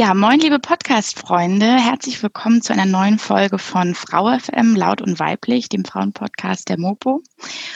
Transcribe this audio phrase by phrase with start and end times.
[0.00, 1.76] Ja, moin, liebe Podcast-Freunde.
[1.76, 6.78] Herzlich willkommen zu einer neuen Folge von Frau FM, laut und weiblich, dem Frauenpodcast der
[6.78, 7.22] Mopo.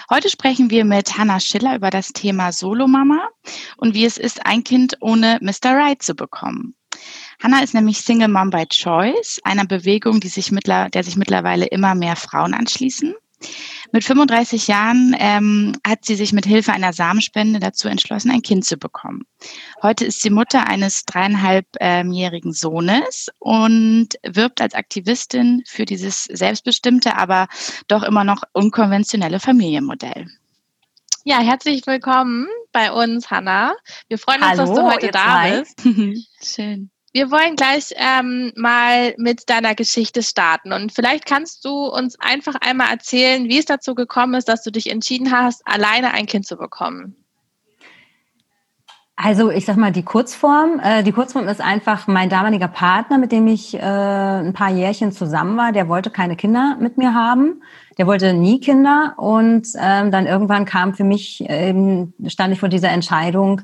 [0.08, 3.28] Heute sprechen wir mit Hannah Schiller über das Thema Solomama
[3.76, 5.76] und wie es ist, ein Kind ohne Mr.
[5.76, 6.74] Right zu bekommen.
[7.42, 11.66] Hannah ist nämlich Single Mom by Choice, einer Bewegung, die sich mittler, der sich mittlerweile
[11.66, 13.14] immer mehr Frauen anschließen.
[13.92, 18.64] Mit 35 Jahren ähm, hat sie sich mit Hilfe einer Samenspende dazu entschlossen, ein Kind
[18.64, 19.24] zu bekommen.
[19.82, 27.46] Heute ist sie Mutter eines dreieinhalbjährigen Sohnes und wirbt als Aktivistin für dieses selbstbestimmte, aber
[27.86, 30.26] doch immer noch unkonventionelle Familienmodell.
[31.26, 33.74] Ja, herzlich willkommen bei uns, Hanna.
[34.08, 35.60] Wir freuen uns, Hallo, dass du heute da zwei.
[35.60, 35.80] bist.
[36.42, 36.90] Schön.
[37.14, 42.56] Wir wollen gleich ähm, mal mit deiner Geschichte starten und vielleicht kannst du uns einfach
[42.60, 46.44] einmal erzählen, wie es dazu gekommen ist, dass du dich entschieden hast, alleine ein Kind
[46.44, 47.14] zu bekommen.
[49.14, 50.80] Also ich sag mal die Kurzform.
[50.82, 55.12] Äh, die Kurzform ist einfach mein damaliger Partner, mit dem ich äh, ein paar Jährchen
[55.12, 55.70] zusammen war.
[55.70, 57.62] Der wollte keine Kinder mit mir haben.
[57.96, 59.14] Der wollte nie Kinder.
[59.18, 63.60] Und ähm, dann irgendwann kam für mich, ähm, stand ich vor dieser Entscheidung,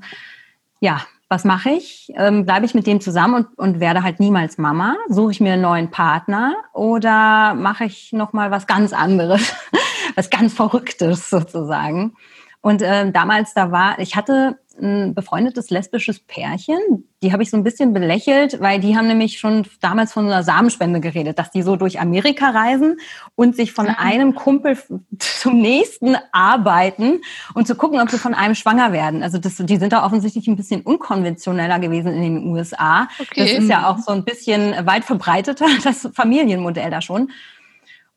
[0.78, 2.12] ja, was mache ich?
[2.16, 4.96] Ähm, Bleibe ich mit dem zusammen und, und werde halt niemals Mama?
[5.08, 9.54] Suche ich mir einen neuen Partner oder mache ich nochmal was ganz anderes,
[10.16, 12.16] was ganz Verrücktes sozusagen?
[12.60, 17.56] Und ähm, damals, da war, ich hatte ein befreundetes lesbisches Pärchen, die habe ich so
[17.56, 21.62] ein bisschen belächelt, weil die haben nämlich schon damals von einer Samenspende geredet, dass die
[21.62, 22.98] so durch Amerika reisen
[23.34, 24.78] und sich von einem Kumpel
[25.18, 27.20] zum nächsten arbeiten
[27.54, 29.22] und zu gucken, ob sie von einem schwanger werden.
[29.22, 33.08] Also das, die sind da offensichtlich ein bisschen unkonventioneller gewesen in den USA.
[33.18, 33.40] Okay.
[33.40, 37.30] Das ist ja auch so ein bisschen weit verbreiteter, das Familienmodell da schon.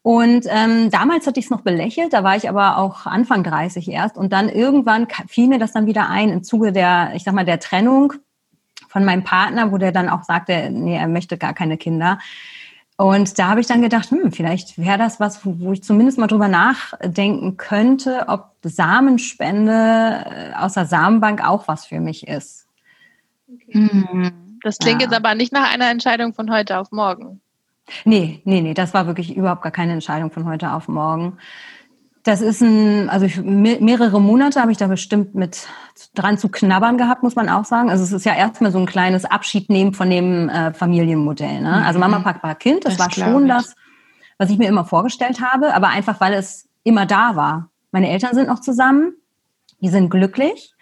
[0.03, 3.87] Und ähm, damals hatte ich es noch belächelt, da war ich aber auch Anfang 30
[3.87, 4.17] erst.
[4.17, 7.45] Und dann irgendwann fiel mir das dann wieder ein im Zuge der, ich sag mal,
[7.45, 8.13] der Trennung
[8.89, 12.19] von meinem Partner, wo der dann auch sagte, nee, er möchte gar keine Kinder.
[12.97, 16.27] Und da habe ich dann gedacht, hm, vielleicht wäre das was, wo, ich zumindest mal
[16.27, 22.67] drüber nachdenken könnte, ob Samenspende äh, aus der Samenbank auch was für mich ist.
[23.67, 24.57] Mhm.
[24.63, 25.07] Das klingt Ja.
[25.07, 27.41] jetzt aber nicht nach einer Entscheidung von heute auf morgen.
[28.05, 31.37] Nee, nee, nee, das war wirklich überhaupt gar keine Entscheidung von heute auf morgen.
[32.23, 35.67] Das ist ein, also ich, me- mehrere Monate habe ich da bestimmt mit
[36.15, 37.89] dran zu knabbern gehabt, muss man auch sagen.
[37.89, 41.59] Also es ist ja erstmal so ein kleines Abschied nehmen von dem äh, Familienmodell.
[41.61, 41.85] Ne?
[41.85, 43.51] Also Mama, Papa, Kind, das, Das war schon ich.
[43.51, 43.75] das,
[44.37, 47.69] was ich mir immer vorgestellt habe, aber einfach, weil es immer da war.
[47.91, 49.13] Meine Eltern sind noch zusammen,
[49.81, 50.72] die sind glücklich.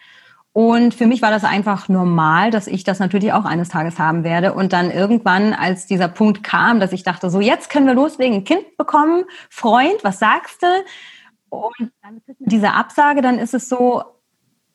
[0.54, 4.22] Und für mich war das einfach normal, dass ich das natürlich auch eines Tages haben
[4.22, 4.52] werde.
[4.52, 8.38] Und dann irgendwann, als dieser Punkt kam, dass ich dachte, so jetzt können wir loslegen,
[8.38, 10.66] ein Kind bekommen, Freund, was sagst du?
[11.48, 14.02] Und dann diese Absage, dann ist es so,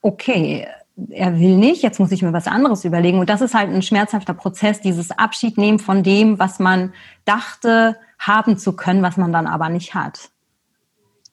[0.01, 0.67] okay,
[1.09, 3.19] er will nicht, jetzt muss ich mir was anderes überlegen.
[3.19, 6.93] Und das ist halt ein schmerzhafter Prozess, dieses Abschied nehmen von dem, was man
[7.25, 10.31] dachte haben zu können, was man dann aber nicht hat.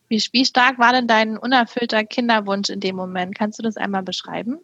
[0.09, 3.37] Wie, wie stark war denn dein unerfüllter Kinderwunsch in dem Moment?
[3.37, 4.59] Kannst du das einmal beschreiben?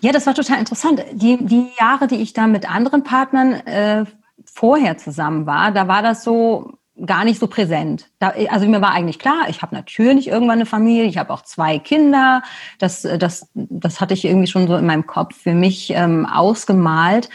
[0.00, 1.04] Ja, das war total interessant.
[1.12, 4.04] Die, die Jahre, die ich da mit anderen Partnern äh,
[4.44, 8.08] vorher zusammen war, da war das so gar nicht so präsent.
[8.18, 11.42] Da, also mir war eigentlich klar, ich habe natürlich irgendwann eine Familie, ich habe auch
[11.42, 12.42] zwei Kinder.
[12.78, 17.28] Das, das, das hatte ich irgendwie schon so in meinem Kopf für mich ähm, ausgemalt.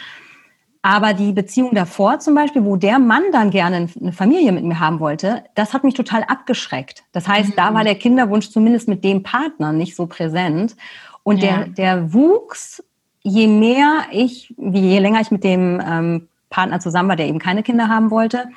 [0.86, 4.80] Aber die Beziehung davor zum Beispiel, wo der Mann dann gerne eine Familie mit mir
[4.80, 7.04] haben wollte, das hat mich total abgeschreckt.
[7.12, 10.76] Das heißt, da war der Kinderwunsch zumindest mit dem Partner nicht so präsent.
[11.22, 11.64] Und Ja.
[11.64, 12.84] der, der wuchs,
[13.22, 17.38] je mehr ich, wie je länger ich mit dem ähm, Partner zusammen war, der eben
[17.38, 18.50] keine Kinder haben wollte.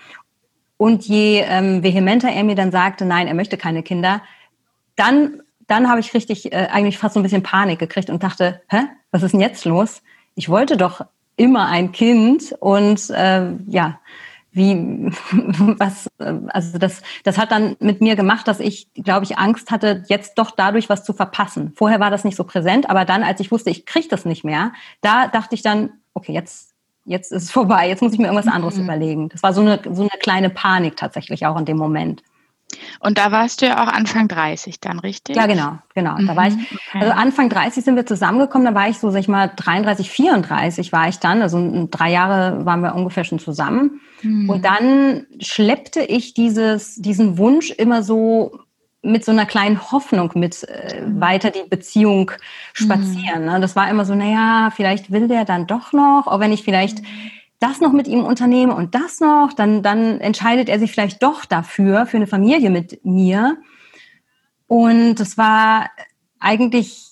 [0.76, 4.22] Und je ähm, vehementer er mir dann sagte, nein, er möchte keine Kinder,
[4.98, 8.62] dann, dann habe ich richtig äh, eigentlich fast so ein bisschen Panik gekriegt und dachte,
[8.68, 8.80] hä,
[9.12, 10.02] was ist denn jetzt los?
[10.36, 11.06] Ich wollte doch
[11.38, 14.00] immer ein Kind und äh, ja,
[14.52, 14.76] wie
[15.78, 20.04] was, also das, das hat dann mit mir gemacht, dass ich, glaube ich, Angst hatte,
[20.08, 21.72] jetzt doch dadurch was zu verpassen.
[21.76, 24.44] Vorher war das nicht so präsent, aber dann, als ich wusste, ich kriege das nicht
[24.44, 26.74] mehr, da dachte ich dann, okay, jetzt,
[27.06, 28.84] jetzt ist es vorbei, jetzt muss ich mir irgendwas anderes Mhm.
[28.84, 29.30] überlegen.
[29.30, 32.24] Das war so eine, so eine kleine Panik tatsächlich auch in dem Moment.
[33.00, 35.36] Und da warst du ja auch Anfang 30 dann, richtig?
[35.36, 36.16] Ja, genau, genau.
[36.20, 37.00] Da war ich, mhm, okay.
[37.00, 40.92] also Anfang 30 sind wir zusammengekommen, da war ich so, sag ich mal, 33, 34
[40.92, 41.42] war ich dann.
[41.42, 44.02] Also drei Jahre waren wir ungefähr schon zusammen.
[44.22, 44.50] Mhm.
[44.50, 48.60] Und dann schleppte ich dieses, diesen Wunsch immer so
[49.04, 51.22] mit so einer kleinen Hoffnung mit äh, mhm.
[51.22, 52.32] weiter die Beziehung
[52.74, 53.46] spazieren.
[53.46, 53.62] Mhm.
[53.62, 57.00] Das war immer so, naja, vielleicht will der dann doch noch, auch wenn ich vielleicht
[57.00, 61.24] mhm das noch mit ihm unternehme und das noch, dann, dann entscheidet er sich vielleicht
[61.24, 63.58] doch dafür, für eine Familie mit mir.
[64.68, 65.90] Und das war
[66.40, 67.04] eigentlich,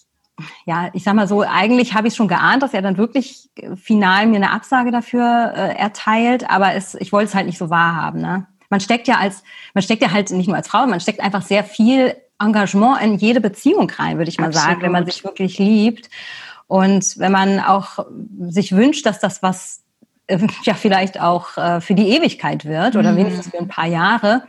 [0.66, 4.28] ja, ich sag mal so, eigentlich habe ich schon geahnt, dass er dann wirklich final
[4.28, 8.22] mir eine Absage dafür äh, erteilt, aber es, ich wollte es halt nicht so wahrhaben.
[8.22, 8.46] Ne?
[8.70, 9.44] Man steckt ja als,
[9.74, 13.16] man steckt ja halt nicht nur als Frau, man steckt einfach sehr viel Engagement in
[13.16, 14.68] jede Beziehung rein, würde ich mal Absolut.
[14.68, 16.10] sagen, wenn man sich wirklich liebt.
[16.68, 18.06] Und wenn man auch
[18.50, 19.85] sich wünscht, dass das was
[20.64, 23.18] ja vielleicht auch äh, für die Ewigkeit wird oder mhm.
[23.18, 24.44] wenigstens für ein paar Jahre.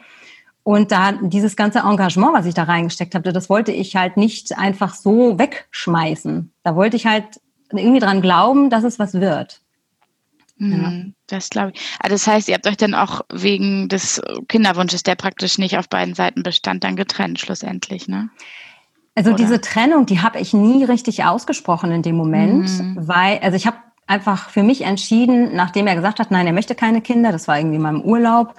[0.62, 4.58] Und da dieses ganze Engagement, was ich da reingesteckt habe, das wollte ich halt nicht
[4.58, 6.52] einfach so wegschmeißen.
[6.64, 7.40] Da wollte ich halt
[7.70, 9.60] irgendwie dran glauben, dass es was wird.
[10.58, 11.12] Mhm, ja.
[11.28, 11.80] Das glaube ich.
[12.00, 15.88] Also das heißt, ihr habt euch dann auch wegen des Kinderwunsches, der praktisch nicht auf
[15.88, 18.30] beiden Seiten bestand, dann getrennt schlussendlich, ne?
[19.14, 19.38] Also Oder?
[19.38, 23.08] diese Trennung, die habe ich nie richtig ausgesprochen in dem Moment, mhm.
[23.08, 26.74] weil, also ich habe einfach für mich entschieden, nachdem er gesagt hat, nein, er möchte
[26.74, 28.54] keine Kinder, das war irgendwie in meinem Urlaub.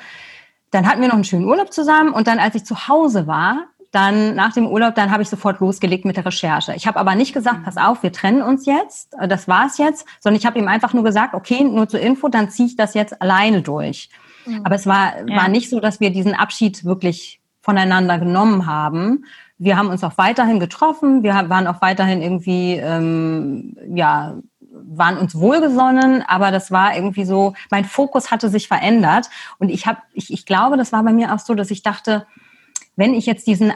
[0.71, 3.67] Dann hatten wir noch einen schönen Urlaub zusammen und dann, als ich zu Hause war,
[3.91, 6.73] dann nach dem Urlaub, dann habe ich sofort losgelegt mit der Recherche.
[6.75, 10.05] Ich habe aber nicht gesagt, pass auf, wir trennen uns jetzt, äh, das war's jetzt,
[10.19, 12.93] sondern ich habe ihm einfach nur gesagt, okay, nur zur Info, dann ziehe ich das
[12.93, 14.09] jetzt alleine durch.
[14.45, 14.61] Mhm.
[14.65, 15.35] Aber es war, ja.
[15.35, 19.25] war nicht so, dass wir diesen Abschied wirklich voneinander genommen haben.
[19.57, 24.35] Wir haben uns auch weiterhin getroffen, wir waren auch weiterhin irgendwie ähm, ja
[24.89, 29.29] waren uns wohlgesonnen, aber das war irgendwie so, mein Fokus hatte sich verändert.
[29.59, 32.25] Und ich habe, ich, ich glaube, das war bei mir auch so, dass ich dachte,
[32.95, 33.73] wenn ich jetzt diesen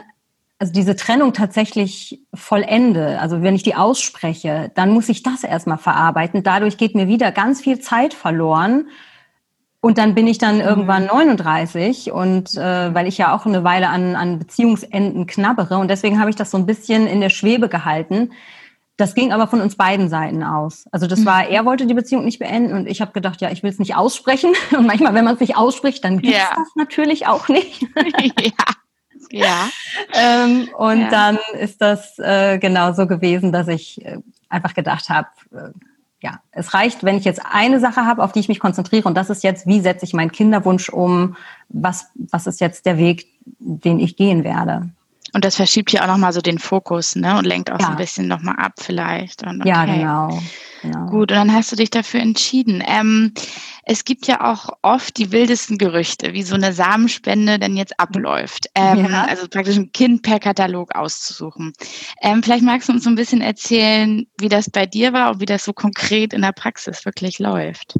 [0.62, 5.76] also diese Trennung tatsächlich vollende, also wenn ich die ausspreche, dann muss ich das erstmal
[5.76, 6.44] verarbeiten.
[6.44, 8.86] Dadurch geht mir wieder ganz viel Zeit verloren.
[9.80, 10.60] Und dann bin ich dann mhm.
[10.60, 15.88] irgendwann 39 und äh, weil ich ja auch eine Weile an, an Beziehungsenden knabbere und
[15.88, 18.30] deswegen habe ich das so ein bisschen in der Schwebe gehalten.
[19.02, 20.84] Das ging aber von uns beiden Seiten aus.
[20.92, 23.64] Also das war, er wollte die Beziehung nicht beenden und ich habe gedacht, ja, ich
[23.64, 24.52] will es nicht aussprechen.
[24.70, 26.50] Und manchmal, wenn man es nicht ausspricht, dann gibt es ja.
[26.54, 27.82] das natürlich auch nicht.
[28.40, 28.52] ja.
[29.32, 29.68] Ja.
[30.12, 31.08] ähm, und ja.
[31.08, 34.18] dann ist das äh, genau so gewesen, dass ich äh,
[34.48, 35.70] einfach gedacht habe, äh,
[36.22, 39.16] ja, es reicht, wenn ich jetzt eine Sache habe, auf die ich mich konzentriere und
[39.16, 41.34] das ist jetzt, wie setze ich meinen Kinderwunsch um,
[41.70, 43.26] was, was ist jetzt der Weg,
[43.58, 44.90] den ich gehen werde.
[45.32, 47.38] Und das verschiebt hier auch nochmal so den Fokus, ne?
[47.38, 47.86] Und lenkt auch ja.
[47.86, 49.42] so ein bisschen nochmal ab vielleicht.
[49.42, 49.68] Und okay.
[49.68, 50.42] Ja, genau.
[50.82, 51.06] genau.
[51.06, 52.82] Gut, und dann hast du dich dafür entschieden.
[52.86, 53.32] Ähm,
[53.84, 58.66] es gibt ja auch oft die wildesten Gerüchte, wie so eine Samenspende denn jetzt abläuft.
[58.74, 59.24] Ähm, ja.
[59.24, 61.72] Also praktisch ein Kind per Katalog auszusuchen.
[62.20, 65.40] Ähm, vielleicht magst du uns so ein bisschen erzählen, wie das bei dir war und
[65.40, 67.98] wie das so konkret in der Praxis wirklich läuft.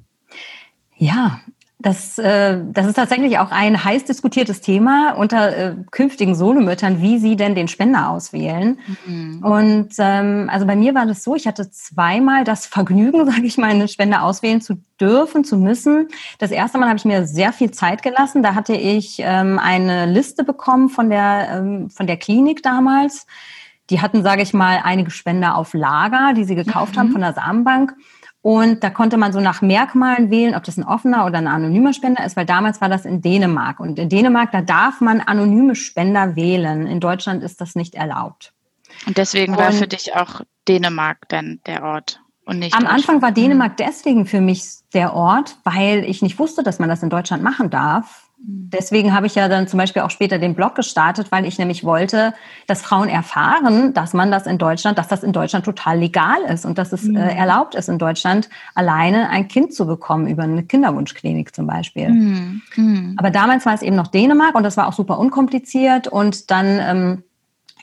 [0.96, 1.40] Ja,
[1.82, 7.18] das, äh, das ist tatsächlich auch ein heiß diskutiertes Thema unter äh, künftigen Solomüttern, wie
[7.18, 8.78] sie denn den Spender auswählen.
[9.04, 9.44] Mhm.
[9.44, 13.58] Und ähm, also bei mir war das so, ich hatte zweimal das Vergnügen, sage ich
[13.58, 16.08] mal, einen Spender auswählen zu dürfen, zu müssen.
[16.38, 18.44] Das erste Mal habe ich mir sehr viel Zeit gelassen.
[18.44, 23.26] Da hatte ich ähm, eine Liste bekommen von der, ähm, von der Klinik damals.
[23.90, 27.00] Die hatten, sage ich mal, einige Spender auf Lager, die sie gekauft mhm.
[27.00, 27.94] haben von der Samenbank.
[28.42, 31.92] Und da konnte man so nach Merkmalen wählen, ob das ein offener oder ein anonymer
[31.92, 33.78] Spender ist, weil damals war das in Dänemark.
[33.78, 36.88] Und in Dänemark, da darf man anonyme Spender wählen.
[36.88, 38.52] In Deutschland ist das nicht erlaubt.
[39.06, 42.76] Und deswegen war und für dich auch Dänemark dann der Ort und nicht.
[42.76, 46.88] Am Anfang war Dänemark deswegen für mich der Ort, weil ich nicht wusste, dass man
[46.88, 48.28] das in Deutschland machen darf.
[48.44, 51.84] Deswegen habe ich ja dann zum Beispiel auch später den Blog gestartet, weil ich nämlich
[51.84, 52.34] wollte,
[52.66, 56.64] dass Frauen erfahren, dass man das in Deutschland, dass das in Deutschland total legal ist
[56.64, 57.16] und dass es mhm.
[57.16, 62.08] äh, erlaubt ist, in Deutschland alleine ein Kind zu bekommen über eine Kinderwunschklinik zum Beispiel.
[62.08, 62.62] Mhm.
[62.74, 63.14] Mhm.
[63.16, 66.80] Aber damals war es eben noch Dänemark und das war auch super unkompliziert und dann
[66.80, 67.22] ähm,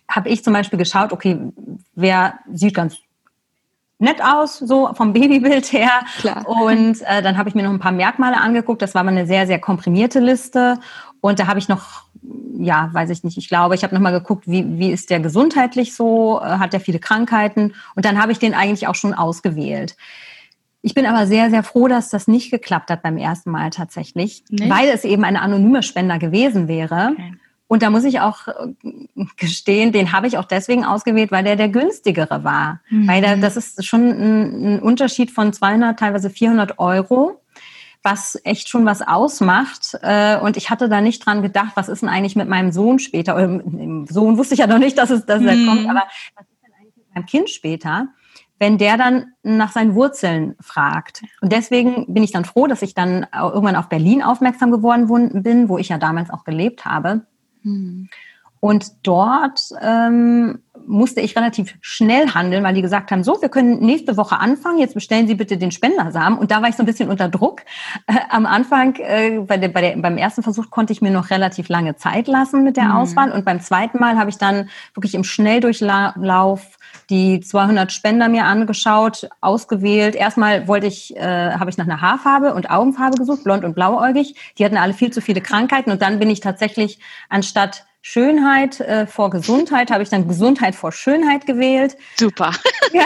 [0.10, 1.40] habe ich zum Beispiel geschaut, okay,
[1.96, 2.98] wer sieht ganz
[4.00, 5.92] nett aus, so vom Babybild her.
[6.18, 6.48] Klar.
[6.48, 8.82] Und äh, dann habe ich mir noch ein paar Merkmale angeguckt.
[8.82, 10.80] Das war mal eine sehr, sehr komprimierte Liste.
[11.22, 12.04] Und da habe ich noch,
[12.58, 15.20] ja, weiß ich nicht, ich glaube, ich habe noch mal geguckt, wie, wie ist der
[15.20, 17.76] gesundheitlich so, äh, hat er viele Krankheiten?
[17.96, 19.96] Und dann habe ich den eigentlich auch schon ausgewählt.
[20.82, 24.46] Ich bin aber sehr, sehr froh, dass das nicht geklappt hat beim ersten Mal tatsächlich,
[24.50, 24.70] nicht?
[24.70, 27.10] weil es eben ein anonymer Spender gewesen wäre.
[27.12, 27.34] Okay.
[27.70, 31.56] Und da muss ich auch äh, gestehen, den habe ich auch deswegen ausgewählt, weil der
[31.56, 32.82] der günstigere war.
[32.90, 33.08] Mhm.
[33.08, 37.42] Weil der, das ist schon ein, ein, Unterschied von 200, teilweise 400 Euro.
[38.02, 39.96] was echt schon was ausmacht.
[40.02, 42.98] Äh, und ich hatte da nicht dran gedacht, was ist denn eigentlich mit meinem Sohn
[42.98, 43.36] später?
[43.36, 45.68] Oder mit dem Sohn wusste ich ja noch nicht, dass es, dass er mhm.
[45.68, 46.04] kommt, aber
[46.36, 48.08] was ist denn eigentlich mit meinem Kind später?
[48.62, 51.24] wenn der dann nach seinen Wurzeln fragt.
[51.40, 55.08] Und deswegen bin ich dann froh, dass ich dann irgendwann auf Berlin aufmerksam geworden
[55.42, 57.26] bin, wo ich ja damals auch gelebt habe.
[57.64, 58.10] Mhm.
[58.60, 63.80] Und dort ähm, musste ich relativ schnell handeln, weil die gesagt haben, so, wir können
[63.80, 66.38] nächste Woche anfangen, jetzt bestellen Sie bitte den Spendersamen.
[66.38, 67.62] Und da war ich so ein bisschen unter Druck.
[68.08, 71.30] Äh, am Anfang, äh, bei der, bei der, beim ersten Versuch konnte ich mir noch
[71.30, 72.92] relativ lange Zeit lassen mit der mhm.
[72.92, 73.32] Auswahl.
[73.32, 76.78] Und beim zweiten Mal habe ich dann wirklich im Schnelldurchlauf
[77.10, 80.16] die 200 Spender mir angeschaut, ausgewählt.
[80.16, 84.36] Erstmal wollte ich, äh, habe ich nach einer Haarfarbe und Augenfarbe gesucht, blond und blauäugig.
[84.58, 89.06] Die hatten alle viel zu viele Krankheiten und dann bin ich tatsächlich anstatt Schönheit äh,
[89.08, 91.98] vor Gesundheit habe ich dann Gesundheit vor Schönheit gewählt.
[92.18, 92.52] Super.
[92.92, 93.04] Ja.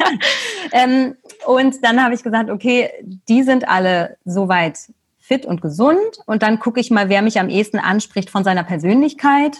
[0.70, 4.78] ähm, und dann habe ich gesagt, okay, die sind alle soweit
[5.18, 6.20] fit und gesund.
[6.26, 9.56] Und dann gucke ich mal, wer mich am ehesten anspricht von seiner Persönlichkeit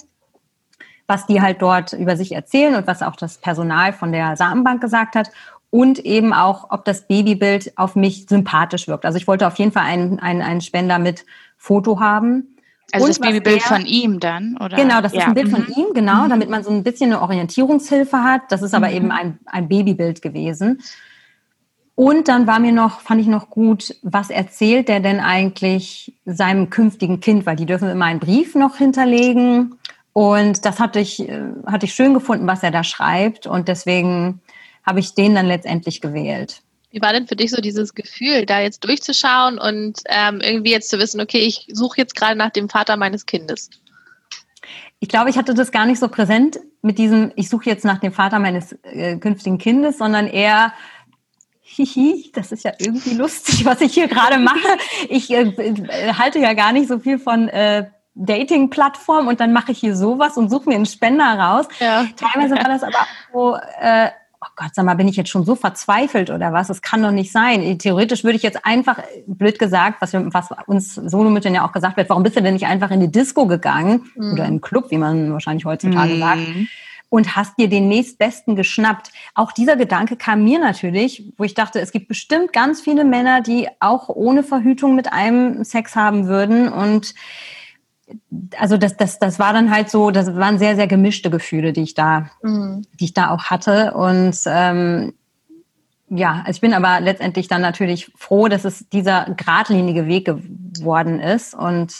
[1.10, 4.80] was die halt dort über sich erzählen und was auch das Personal von der Samenbank
[4.80, 5.32] gesagt hat
[5.68, 9.04] und eben auch, ob das Babybild auf mich sympathisch wirkt.
[9.04, 11.26] Also ich wollte auf jeden Fall einen, einen, einen Spender mit
[11.56, 12.49] Foto haben.
[12.92, 14.76] Also und das Babybild von ihm dann, oder?
[14.76, 15.20] Genau, das ja.
[15.20, 15.50] ist ein Bild mhm.
[15.50, 18.42] von ihm, genau, damit man so ein bisschen eine Orientierungshilfe hat.
[18.50, 18.96] Das ist aber mhm.
[18.96, 20.80] eben ein, ein Babybild gewesen.
[21.94, 26.70] Und dann war mir noch, fand ich noch gut, was erzählt der denn eigentlich seinem
[26.70, 27.44] künftigen Kind?
[27.44, 29.74] Weil die dürfen immer einen Brief noch hinterlegen.
[30.14, 33.46] Und das hatte ich, äh, hatte ich schön gefunden, was er da schreibt.
[33.46, 34.40] Und deswegen
[34.84, 36.62] habe ich den dann letztendlich gewählt.
[36.90, 40.88] Wie war denn für dich so dieses Gefühl, da jetzt durchzuschauen und ähm, irgendwie jetzt
[40.88, 43.70] zu wissen, okay, ich suche jetzt gerade nach dem Vater meines Kindes?
[44.98, 47.98] Ich glaube, ich hatte das gar nicht so präsent mit diesem, ich suche jetzt nach
[47.98, 50.72] dem Vater meines äh, künftigen Kindes, sondern eher,
[51.62, 54.78] hihi, das ist ja irgendwie lustig, was ich hier gerade mache.
[55.08, 59.72] Ich äh, äh halte ja gar nicht so viel von äh, Dating-Plattform und dann mache
[59.72, 61.66] ich hier sowas und suche mir einen Spender raus.
[61.78, 62.06] Ja.
[62.16, 64.10] Teilweise war das aber auch so, äh,
[64.42, 66.68] oh Gott, sag mal, bin ich jetzt schon so verzweifelt oder was?
[66.68, 67.78] Das kann doch nicht sein.
[67.78, 71.96] Theoretisch würde ich jetzt einfach, blöd gesagt, was, wir, was uns Solomüttern ja auch gesagt
[71.96, 74.32] wird, warum bist du denn nicht einfach in die Disco gegangen mhm.
[74.32, 76.20] oder im Club, wie man wahrscheinlich heutzutage mhm.
[76.20, 76.40] sagt,
[77.10, 79.10] und hast dir den nächstbesten geschnappt?
[79.34, 83.42] Auch dieser Gedanke kam mir natürlich, wo ich dachte, es gibt bestimmt ganz viele Männer,
[83.42, 87.14] die auch ohne Verhütung mit einem Sex haben würden und
[88.58, 91.82] also das, das, das war dann halt so, das waren sehr, sehr gemischte Gefühle, die
[91.82, 92.86] ich da, mhm.
[92.98, 93.92] die ich da auch hatte.
[93.94, 95.12] Und ähm,
[96.08, 101.20] ja, also ich bin aber letztendlich dann natürlich froh, dass es dieser geradlinige Weg geworden
[101.20, 101.94] ist und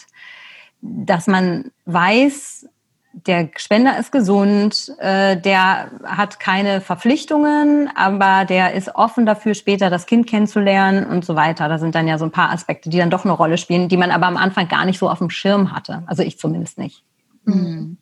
[0.83, 2.67] dass man weiß,
[3.13, 9.91] der Spender ist gesund, äh, der hat keine Verpflichtungen, aber der ist offen dafür, später
[9.91, 11.69] das Kind kennenzulernen und so weiter.
[11.69, 13.97] Da sind dann ja so ein paar Aspekte, die dann doch eine Rolle spielen, die
[13.97, 16.03] man aber am Anfang gar nicht so auf dem Schirm hatte.
[16.07, 17.03] Also ich zumindest nicht.
[17.55, 17.99] Mhm.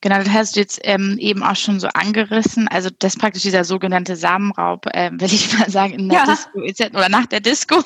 [0.00, 2.68] Genau, das hast du jetzt ähm, eben auch schon so angerissen.
[2.68, 6.26] Also das ist praktisch dieser sogenannte Samenraub, äh, will ich mal sagen, in der ja.
[6.26, 6.60] Disco
[6.96, 7.82] oder nach der Disco,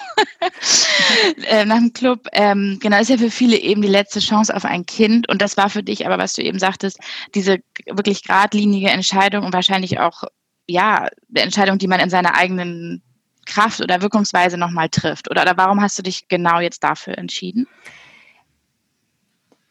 [1.48, 2.26] äh, nach dem Club.
[2.32, 5.28] Ähm, genau, ist ja für viele eben die letzte Chance auf ein Kind.
[5.28, 6.98] Und das war für dich aber, was du eben sagtest,
[7.34, 10.24] diese wirklich geradlinige Entscheidung und wahrscheinlich auch,
[10.66, 13.02] ja, eine Entscheidung, die man in seiner eigenen
[13.46, 15.30] Kraft oder Wirkungsweise nochmal trifft.
[15.30, 17.66] Oder, oder warum hast du dich genau jetzt dafür entschieden?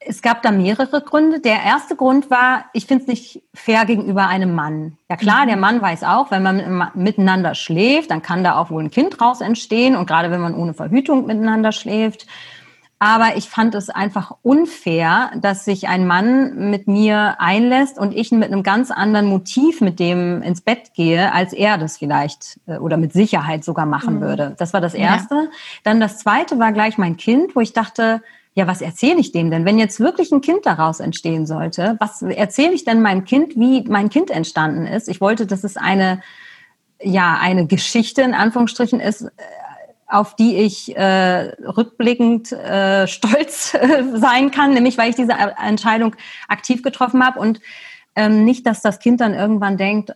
[0.04, 1.40] Es gab da mehrere Gründe.
[1.40, 4.98] Der erste Grund war, ich finde es nicht fair gegenüber einem Mann.
[5.10, 5.58] Ja klar, der.
[5.58, 9.42] Mann weiß auch, wenn man miteinander schläft, dann kann da auch wohl ein Kind draus
[9.42, 12.26] entstehen und gerade wenn man ohne Verhütung miteinander schläft.
[13.04, 18.32] Aber ich fand es einfach unfair, dass sich ein Mann mit mir einlässt und ich
[18.32, 22.78] mit einem ganz anderen Motiv mit dem ins Bett gehe, als er das vielleicht äh,
[22.78, 24.22] oder mit Sicherheit sogar machen mhm.
[24.22, 24.56] würde.
[24.60, 25.34] Das war das Erste.
[25.34, 25.48] Ja.
[25.84, 28.22] Dann das Zweite war gleich mein Kind, wo ich dachte,
[28.54, 29.66] ja, was erzähle ich dem denn?
[29.66, 33.84] Wenn jetzt wirklich ein Kind daraus entstehen sollte, was erzähle ich denn meinem Kind, wie
[33.84, 35.08] mein Kind entstanden ist?
[35.08, 36.22] Ich wollte, dass es eine,
[37.02, 39.30] ja, eine Geschichte in Anführungsstrichen ist, äh,
[40.08, 46.16] auf die ich äh, rückblickend äh, stolz äh, sein kann, nämlich weil ich diese Entscheidung
[46.50, 47.62] aktiv getroffen habe und
[48.18, 50.12] ähm, nicht, dass das Kind dann irgendwann denkt,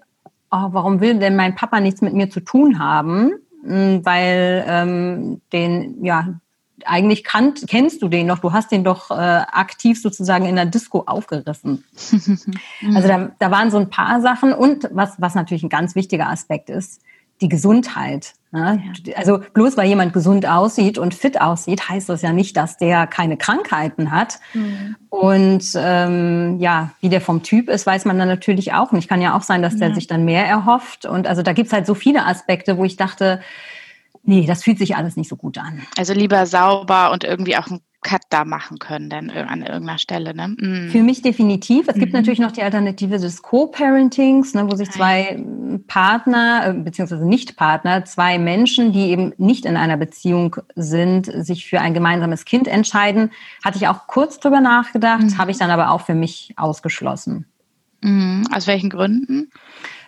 [0.52, 3.32] oh, warum will denn mein Papa nichts mit mir zu tun haben?
[3.64, 6.36] Hm, weil ähm, den, ja,
[6.84, 10.66] eigentlich kannt, kennst du den noch, du hast den doch äh, aktiv sozusagen in der
[10.66, 11.86] Disco aufgerissen.
[12.94, 16.30] also da, da waren so ein paar Sachen und was, was natürlich ein ganz wichtiger
[16.30, 17.02] Aspekt ist,
[17.42, 18.34] die Gesundheit.
[18.52, 18.82] Ne?
[19.06, 19.18] Ja.
[19.18, 23.08] Also bloß weil jemand gesund aussieht und fit aussieht, heißt das ja nicht, dass der
[23.08, 24.40] keine Krankheiten hat.
[24.54, 24.96] Mhm.
[25.10, 29.10] Und ähm, ja, wie der vom Typ ist, weiß man dann natürlich auch nicht.
[29.10, 29.96] Kann ja auch sein, dass der ja.
[29.96, 31.06] sich dann mehr erhofft.
[31.06, 33.42] Und also da gibt's halt so viele Aspekte, wo ich dachte,
[34.26, 35.82] Nee, das fühlt sich alles nicht so gut an.
[35.98, 40.36] Also lieber sauber und irgendwie auch ein Cut da machen können, dann an irgendeiner Stelle.
[40.36, 40.50] Ne?
[40.50, 40.92] Mm.
[40.92, 41.88] Für mich definitiv.
[41.88, 42.20] Es gibt mhm.
[42.20, 45.44] natürlich noch die Alternative des Co-Parentings, ne, wo sich zwei
[45.88, 51.82] Partner, äh, beziehungsweise Nicht-Partner, zwei Menschen, die eben nicht in einer Beziehung sind, sich für
[51.82, 53.32] ein gemeinsames Kind entscheiden.
[53.64, 55.38] Hatte ich auch kurz drüber nachgedacht, mhm.
[55.40, 57.48] habe ich dann aber auch für mich ausgeschlossen.
[58.02, 58.44] Mhm.
[58.54, 59.50] Aus welchen Gründen?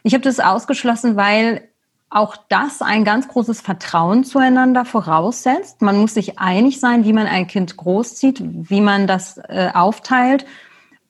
[0.04, 1.68] Ich habe das ausgeschlossen, weil
[2.10, 5.82] auch das ein ganz großes Vertrauen zueinander voraussetzt.
[5.82, 10.46] Man muss sich einig sein, wie man ein Kind großzieht, wie man das äh, aufteilt.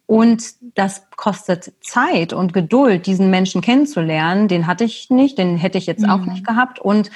[0.07, 4.47] Und das kostet Zeit und Geduld, diesen Menschen kennenzulernen.
[4.47, 6.09] Den hatte ich nicht, den hätte ich jetzt mhm.
[6.09, 6.79] auch nicht gehabt.
[6.79, 7.11] Und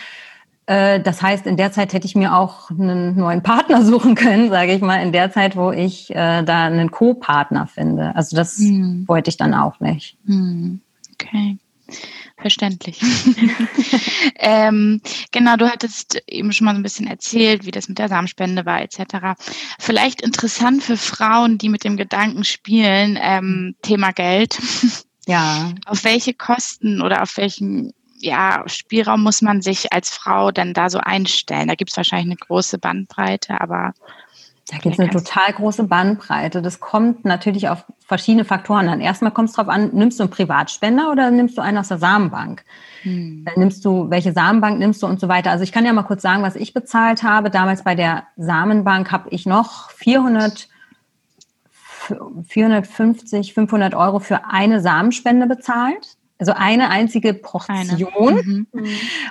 [0.67, 4.49] äh, das heißt, in der Zeit hätte ich mir auch einen neuen Partner suchen können,
[4.49, 8.15] sage ich mal, in der Zeit, wo ich äh, da einen Co-Partner finde.
[8.15, 9.07] Also das mhm.
[9.07, 10.17] wollte ich dann auch nicht.
[10.25, 10.81] Mhm.
[11.13, 11.57] Okay.
[12.37, 12.99] Verständlich.
[14.35, 18.09] ähm, genau, du hattest eben schon mal so ein bisschen erzählt, wie das mit der
[18.09, 19.39] Samenspende war, etc.
[19.79, 24.57] Vielleicht interessant für Frauen, die mit dem Gedanken spielen, ähm, Thema Geld.
[25.27, 25.71] Ja.
[25.85, 30.89] Auf welche Kosten oder auf welchen ja, Spielraum muss man sich als Frau denn da
[30.89, 31.67] so einstellen?
[31.67, 33.93] Da gibt es wahrscheinlich eine große Bandbreite, aber
[34.71, 36.61] da gibt es eine total große Bandbreite.
[36.61, 39.01] Das kommt natürlich auf verschiedene Faktoren an.
[39.01, 41.97] Erstmal kommt es darauf an, nimmst du einen Privatspender oder nimmst du einen aus der
[41.97, 42.63] Samenbank?
[43.03, 43.43] Hm.
[43.45, 45.51] Dann nimmst du, welche Samenbank nimmst du und so weiter.
[45.51, 47.49] Also ich kann ja mal kurz sagen, was ich bezahlt habe.
[47.49, 50.69] Damals bei der Samenbank habe ich noch 400,
[52.47, 56.15] 450, 500 Euro für eine Samenspende bezahlt.
[56.39, 57.89] Also eine einzige Portion.
[57.89, 58.35] Eine.
[58.41, 58.67] Mhm.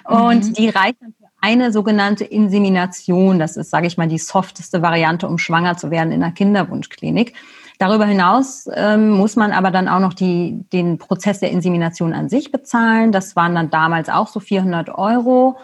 [0.05, 0.53] Und mhm.
[0.53, 3.39] die reicht dann eine sogenannte Insemination.
[3.39, 7.35] Das ist, sage ich mal, die softeste Variante, um schwanger zu werden in einer Kinderwunschklinik.
[7.79, 12.29] Darüber hinaus ähm, muss man aber dann auch noch die, den Prozess der Insemination an
[12.29, 13.11] sich bezahlen.
[13.11, 15.57] Das waren dann damals auch so 400 Euro.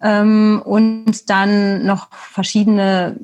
[0.00, 3.16] Ähm, und dann noch verschiedene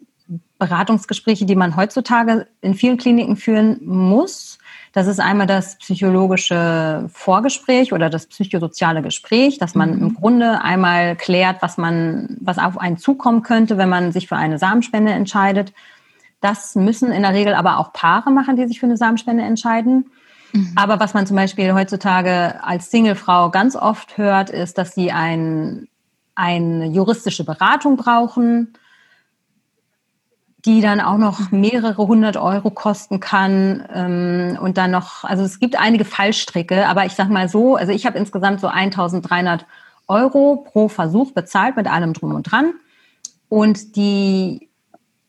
[0.58, 4.57] Beratungsgespräche, die man heutzutage in vielen Kliniken führen muss.
[4.98, 10.02] Das ist einmal das psychologische Vorgespräch oder das psychosoziale Gespräch, dass man mhm.
[10.02, 14.34] im Grunde einmal klärt, was man, was auf einen zukommen könnte, wenn man sich für
[14.34, 15.72] eine Samenspende entscheidet.
[16.40, 20.10] Das müssen in der Regel aber auch Paare machen, die sich für eine Samenspende entscheiden.
[20.52, 20.72] Mhm.
[20.74, 25.86] Aber was man zum Beispiel heutzutage als Singlefrau ganz oft hört, ist, dass sie ein,
[26.34, 28.74] eine juristische Beratung brauchen
[30.64, 35.60] die dann auch noch mehrere hundert Euro kosten kann ähm, und dann noch, also es
[35.60, 39.66] gibt einige Fallstricke, aber ich sag mal so, also ich habe insgesamt so 1300
[40.08, 42.74] Euro pro Versuch bezahlt mit allem drum und dran
[43.48, 44.68] und die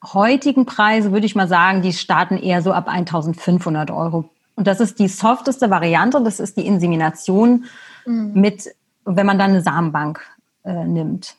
[0.04, 4.30] heutigen Preise, würde ich mal sagen, die starten eher so ab 1500 Euro.
[4.56, 7.66] Und das ist die softeste Variante, das ist die Insemination
[8.06, 8.32] mhm.
[8.34, 8.70] mit,
[9.06, 10.22] wenn man dann eine Samenbank
[10.64, 11.36] äh, nimmt.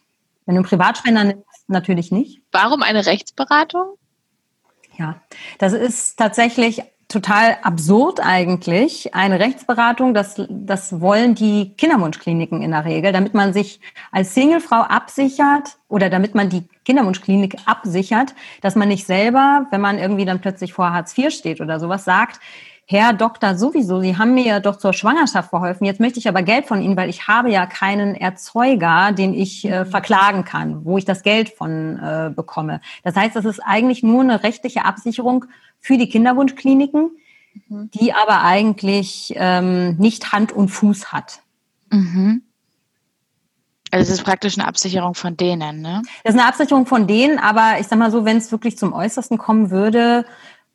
[0.46, 2.42] Wenn du einen Privatspender nimmst, natürlich nicht.
[2.52, 3.96] Warum eine Rechtsberatung?
[4.98, 5.20] Ja,
[5.58, 9.14] das ist tatsächlich total absurd eigentlich.
[9.14, 13.80] Eine Rechtsberatung, das, das wollen die Kinderwunschkliniken in der Regel, damit man sich
[14.12, 19.98] als Singlefrau absichert oder damit man die Kinderwunschklinik absichert, dass man nicht selber, wenn man
[19.98, 22.40] irgendwie dann plötzlich vor Hartz IV steht oder sowas, sagt,
[22.92, 25.86] Herr Doktor, sowieso, Sie haben mir ja doch zur Schwangerschaft verholfen.
[25.86, 29.64] Jetzt möchte ich aber Geld von Ihnen, weil ich habe ja keinen Erzeuger, den ich
[29.64, 32.80] äh, verklagen kann, wo ich das Geld von äh, bekomme.
[33.04, 35.44] Das heißt, das ist eigentlich nur eine rechtliche Absicherung
[35.78, 37.12] für die Kinderwunschkliniken,
[37.68, 37.90] mhm.
[37.92, 41.42] die aber eigentlich ähm, nicht Hand und Fuß hat.
[41.92, 42.42] Mhm.
[43.92, 46.02] Also es ist praktisch eine Absicherung von denen, ne?
[46.24, 48.92] Das ist eine Absicherung von denen, aber ich sag mal so, wenn es wirklich zum
[48.92, 50.24] Äußersten kommen würde,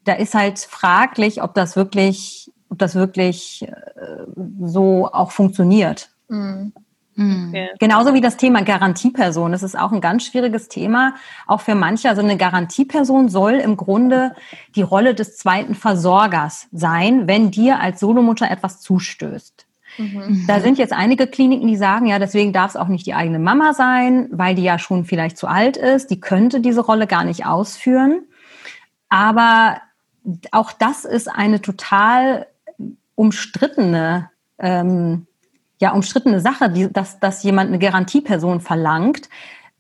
[0.05, 4.25] da ist halt fraglich, ob das wirklich, ob das wirklich äh,
[4.63, 6.09] so auch funktioniert.
[6.29, 6.71] Mhm.
[7.15, 7.49] mhm.
[7.49, 7.69] Okay.
[7.79, 9.51] Genauso wie das Thema Garantieperson.
[9.51, 11.15] Das ist auch ein ganz schwieriges Thema,
[11.47, 12.07] auch für manche.
[12.07, 14.35] Also eine Garantieperson soll im Grunde
[14.75, 19.65] die Rolle des zweiten Versorgers sein, wenn dir als Solomutter etwas zustößt.
[19.97, 20.45] Mhm.
[20.47, 23.39] Da sind jetzt einige Kliniken, die sagen, ja, deswegen darf es auch nicht die eigene
[23.39, 26.11] Mama sein, weil die ja schon vielleicht zu alt ist.
[26.11, 28.23] Die könnte diese Rolle gar nicht ausführen.
[29.09, 29.77] Aber
[30.51, 32.47] auch das ist eine total
[33.15, 35.27] umstrittene, ähm,
[35.79, 39.29] ja, umstrittene Sache, die, dass, dass jemand eine Garantieperson verlangt,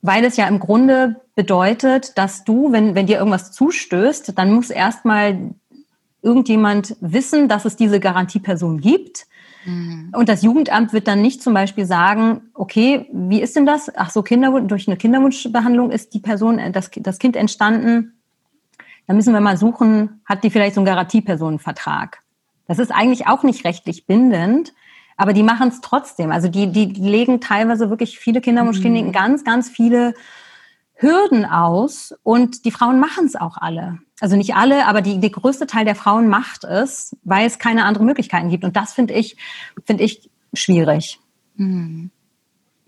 [0.01, 4.69] weil es ja im Grunde bedeutet, dass du, wenn, wenn dir irgendwas zustößt, dann muss
[4.69, 5.51] erstmal
[6.21, 9.27] irgendjemand wissen, dass es diese Garantieperson gibt.
[9.65, 10.11] Mhm.
[10.15, 13.91] Und das Jugendamt wird dann nicht zum Beispiel sagen, okay, wie ist denn das?
[13.95, 18.14] Ach so, Kinderwunsch, durch eine Kinderwunschbehandlung ist die Person, das, das Kind entstanden
[19.07, 22.21] da müssen wir mal suchen, hat die vielleicht so einen Garantiepersonenvertrag?
[22.67, 24.73] Das ist eigentlich auch nicht rechtlich bindend,
[25.17, 26.31] Aber die machen es trotzdem.
[26.31, 29.13] Also die, die legen teilweise wirklich viele Kinderwunschkliniken mhm.
[29.13, 30.13] ganz, ganz viele
[30.95, 33.99] Hürden aus und die Frauen machen es auch alle.
[34.21, 37.83] Also nicht alle, aber die, der größte Teil der Frauen macht es, weil es keine
[37.85, 38.63] anderen Möglichkeiten gibt.
[38.63, 39.35] Und das finde ich,
[39.85, 41.19] finde ich schwierig.
[41.55, 42.11] Mhm.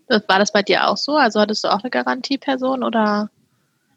[0.07, 1.15] War das bei dir auch so?
[1.15, 3.29] Also hattest du auch eine Garantieperson oder?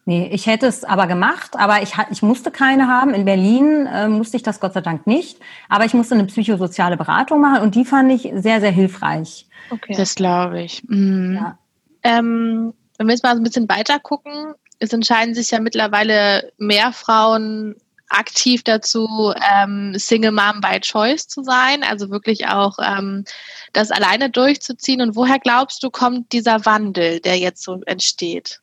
[0.06, 3.14] Nee, ich hätte es aber gemacht, aber ich, ich musste keine haben.
[3.14, 5.38] In Berlin äh, musste ich das Gott sei Dank nicht.
[5.68, 9.46] Aber ich musste eine psychosoziale Beratung machen und die fand ich sehr, sehr hilfreich.
[9.70, 9.94] Okay.
[9.96, 10.82] Das glaube ich.
[10.88, 11.34] Mhm.
[11.34, 11.58] Ja.
[12.02, 16.50] Ähm, wenn wir jetzt mal so ein bisschen weiter gucken, es entscheiden sich ja mittlerweile
[16.58, 17.76] mehr Frauen
[18.08, 23.24] aktiv dazu, ähm, Single Mom by Choice zu sein, also wirklich auch ähm,
[23.72, 25.00] das alleine durchzuziehen.
[25.00, 28.60] Und woher glaubst du, kommt dieser Wandel, der jetzt so entsteht?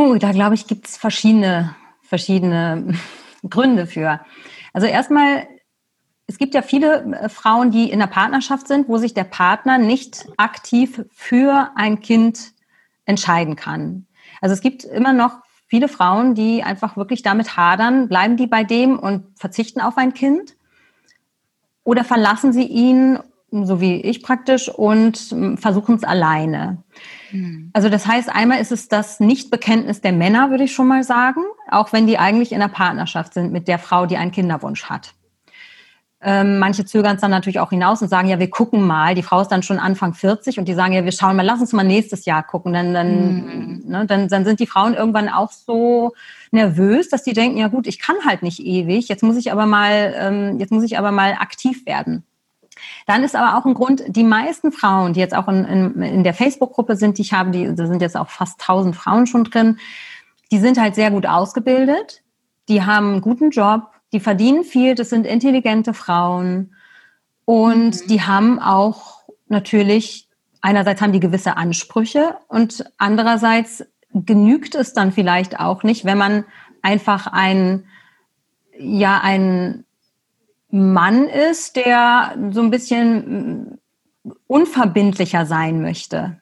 [0.00, 2.94] Oh, da glaube ich, gibt es verschiedene, verschiedene
[3.50, 4.20] Gründe für.
[4.72, 5.48] Also erstmal,
[6.28, 9.76] es gibt ja viele äh, Frauen, die in der Partnerschaft sind, wo sich der Partner
[9.76, 12.52] nicht aktiv für ein Kind
[13.06, 14.06] entscheiden kann.
[14.40, 18.62] Also es gibt immer noch viele Frauen, die einfach wirklich damit hadern, bleiben die bei
[18.62, 20.54] dem und verzichten auf ein Kind
[21.82, 23.18] oder verlassen sie ihn,
[23.50, 26.84] so wie ich praktisch, und versuchen es alleine.
[27.30, 27.70] Hm.
[27.72, 31.42] Also das heißt, einmal ist es das Nichtbekenntnis der Männer, würde ich schon mal sagen,
[31.70, 35.14] auch wenn die eigentlich in einer Partnerschaft sind mit der Frau, die einen Kinderwunsch hat.
[36.20, 39.14] Ähm, manche zögern es dann natürlich auch hinaus und sagen, ja, wir gucken mal.
[39.14, 41.60] Die Frau ist dann schon Anfang 40 und die sagen, ja, wir schauen mal, lass
[41.60, 42.72] uns mal nächstes Jahr gucken.
[42.72, 43.82] Dann, dann, mhm.
[43.86, 46.14] ne, dann, dann sind die Frauen irgendwann auch so
[46.50, 49.08] nervös, dass die denken, ja gut, ich kann halt nicht ewig.
[49.08, 52.24] Jetzt muss ich aber mal, ähm, jetzt muss ich aber mal aktiv werden.
[53.08, 56.24] Dann ist aber auch ein Grund, die meisten Frauen, die jetzt auch in, in, in
[56.24, 59.44] der Facebook-Gruppe sind, die ich habe, die, da sind jetzt auch fast 1000 Frauen schon
[59.44, 59.78] drin,
[60.52, 62.22] die sind halt sehr gut ausgebildet,
[62.68, 66.74] die haben einen guten Job, die verdienen viel, das sind intelligente Frauen
[67.46, 68.08] und mhm.
[68.08, 70.28] die haben auch natürlich,
[70.60, 76.44] einerseits haben die gewisse Ansprüche und andererseits genügt es dann vielleicht auch nicht, wenn man
[76.82, 77.86] einfach ein,
[78.78, 79.86] ja, ein
[80.70, 83.78] Mann ist, der so ein bisschen
[84.46, 86.40] unverbindlicher sein möchte.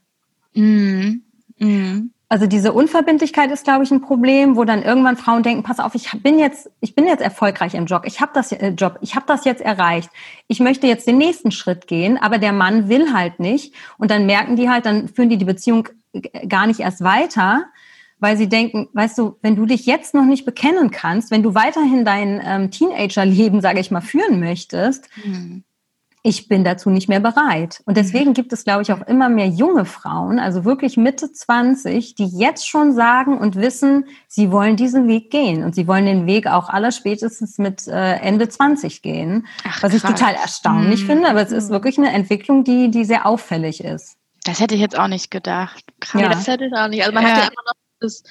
[0.54, 1.22] Mhm.
[1.58, 2.10] Mhm.
[2.28, 5.94] Also diese Unverbindlichkeit ist, glaube ich, ein Problem, wo dann irgendwann Frauen denken: Pass auf,
[5.94, 9.14] ich bin jetzt, ich bin jetzt erfolgreich im Job, ich habe das äh, Job, ich
[9.14, 10.10] habe das jetzt erreicht,
[10.48, 14.26] ich möchte jetzt den nächsten Schritt gehen, aber der Mann will halt nicht, und dann
[14.26, 15.88] merken die halt, dann führen die die Beziehung
[16.48, 17.66] gar nicht erst weiter,
[18.18, 21.54] weil sie denken, weißt du, wenn du dich jetzt noch nicht bekennen kannst, wenn du
[21.54, 25.64] weiterhin dein ähm, Teenagerleben, sage ich mal, führen möchtest, mhm.
[26.22, 27.82] ich bin dazu nicht mehr bereit.
[27.84, 32.14] Und deswegen gibt es, glaube ich, auch immer mehr junge Frauen, also wirklich Mitte 20,
[32.14, 36.26] die jetzt schon sagen und wissen, sie wollen diesen Weg gehen und sie wollen den
[36.26, 41.06] Weg auch allerspätestens mit äh, Ende 20 gehen, Ach, was ich total erstaunlich mhm.
[41.06, 41.74] finde, aber es ist mhm.
[41.74, 44.16] wirklich eine Entwicklung, die, die sehr auffällig ist.
[44.44, 45.84] Das hätte ich jetzt auch nicht gedacht.
[46.00, 46.22] Krass.
[46.22, 46.28] Ja.
[46.28, 47.02] das hätte ich auch nicht.
[47.02, 47.30] Also man ja.
[47.30, 48.22] hat ja immer noch das,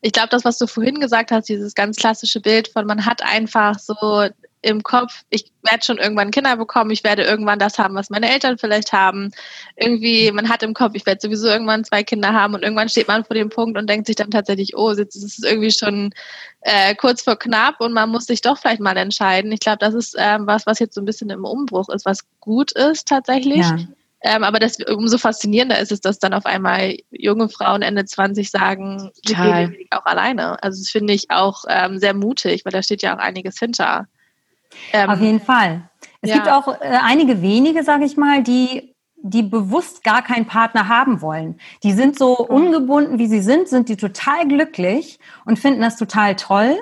[0.00, 3.22] ich glaube, das, was du vorhin gesagt hast, dieses ganz klassische Bild von, man hat
[3.22, 4.28] einfach so
[4.62, 8.30] im Kopf, ich werde schon irgendwann Kinder bekommen, ich werde irgendwann das haben, was meine
[8.30, 9.30] Eltern vielleicht haben.
[9.76, 13.08] Irgendwie, man hat im Kopf, ich werde sowieso irgendwann zwei Kinder haben und irgendwann steht
[13.08, 16.12] man vor dem Punkt und denkt sich dann tatsächlich, oh, jetzt ist es irgendwie schon
[16.60, 19.50] äh, kurz vor knapp und man muss sich doch vielleicht mal entscheiden.
[19.50, 22.20] Ich glaube, das ist äh, was, was jetzt so ein bisschen im Umbruch ist, was
[22.40, 23.60] gut ist tatsächlich.
[23.60, 23.78] Ja.
[24.22, 28.50] Ähm, aber das, umso faszinierender ist es, dass dann auf einmal junge Frauen Ende 20
[28.50, 30.62] sagen, den Weg auch alleine.
[30.62, 34.06] Also das finde ich auch ähm, sehr mutig, weil da steht ja auch einiges hinter.
[34.92, 35.88] Ähm, auf jeden Fall.
[36.20, 36.36] Es ja.
[36.36, 41.20] gibt auch äh, einige wenige, sage ich mal, die die bewusst gar keinen Partner haben
[41.20, 41.60] wollen.
[41.82, 46.36] Die sind so ungebunden, wie sie sind, sind die total glücklich und finden das total
[46.36, 46.78] toll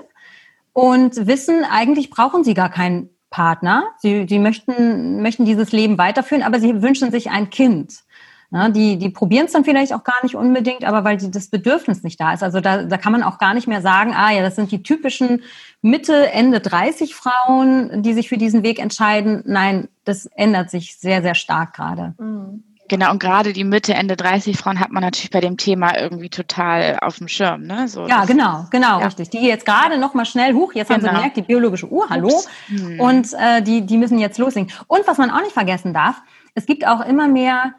[0.72, 3.84] und wissen, eigentlich brauchen sie gar keinen Partner.
[3.98, 8.04] Sie, sie möchten, möchten dieses Leben weiterführen, aber sie wünschen sich ein Kind.
[8.50, 11.48] Ja, die die probieren es dann vielleicht auch gar nicht unbedingt, aber weil die, das
[11.48, 12.42] Bedürfnis nicht da ist.
[12.42, 14.82] Also da, da kann man auch gar nicht mehr sagen, ah ja, das sind die
[14.82, 15.42] typischen
[15.82, 19.42] Mitte, Ende 30 Frauen, die sich für diesen Weg entscheiden.
[19.44, 22.14] Nein, das ändert sich sehr, sehr stark gerade.
[22.18, 22.64] Mhm.
[22.88, 26.30] Genau, und gerade die Mitte, Ende 30 Frauen hat man natürlich bei dem Thema irgendwie
[26.30, 27.64] total auf dem Schirm.
[27.64, 27.86] Ne?
[27.86, 29.06] So, ja, genau, genau, ja.
[29.06, 29.30] richtig.
[29.30, 30.96] Die jetzt gerade noch mal schnell hoch, jetzt genau.
[30.96, 31.18] haben sie genau.
[31.18, 32.30] gemerkt, die biologische Uhr, hallo.
[32.66, 33.00] Hm.
[33.00, 34.72] Und äh, die, die müssen jetzt loslegen.
[34.86, 36.16] Und was man auch nicht vergessen darf,
[36.54, 37.74] es gibt auch immer mehr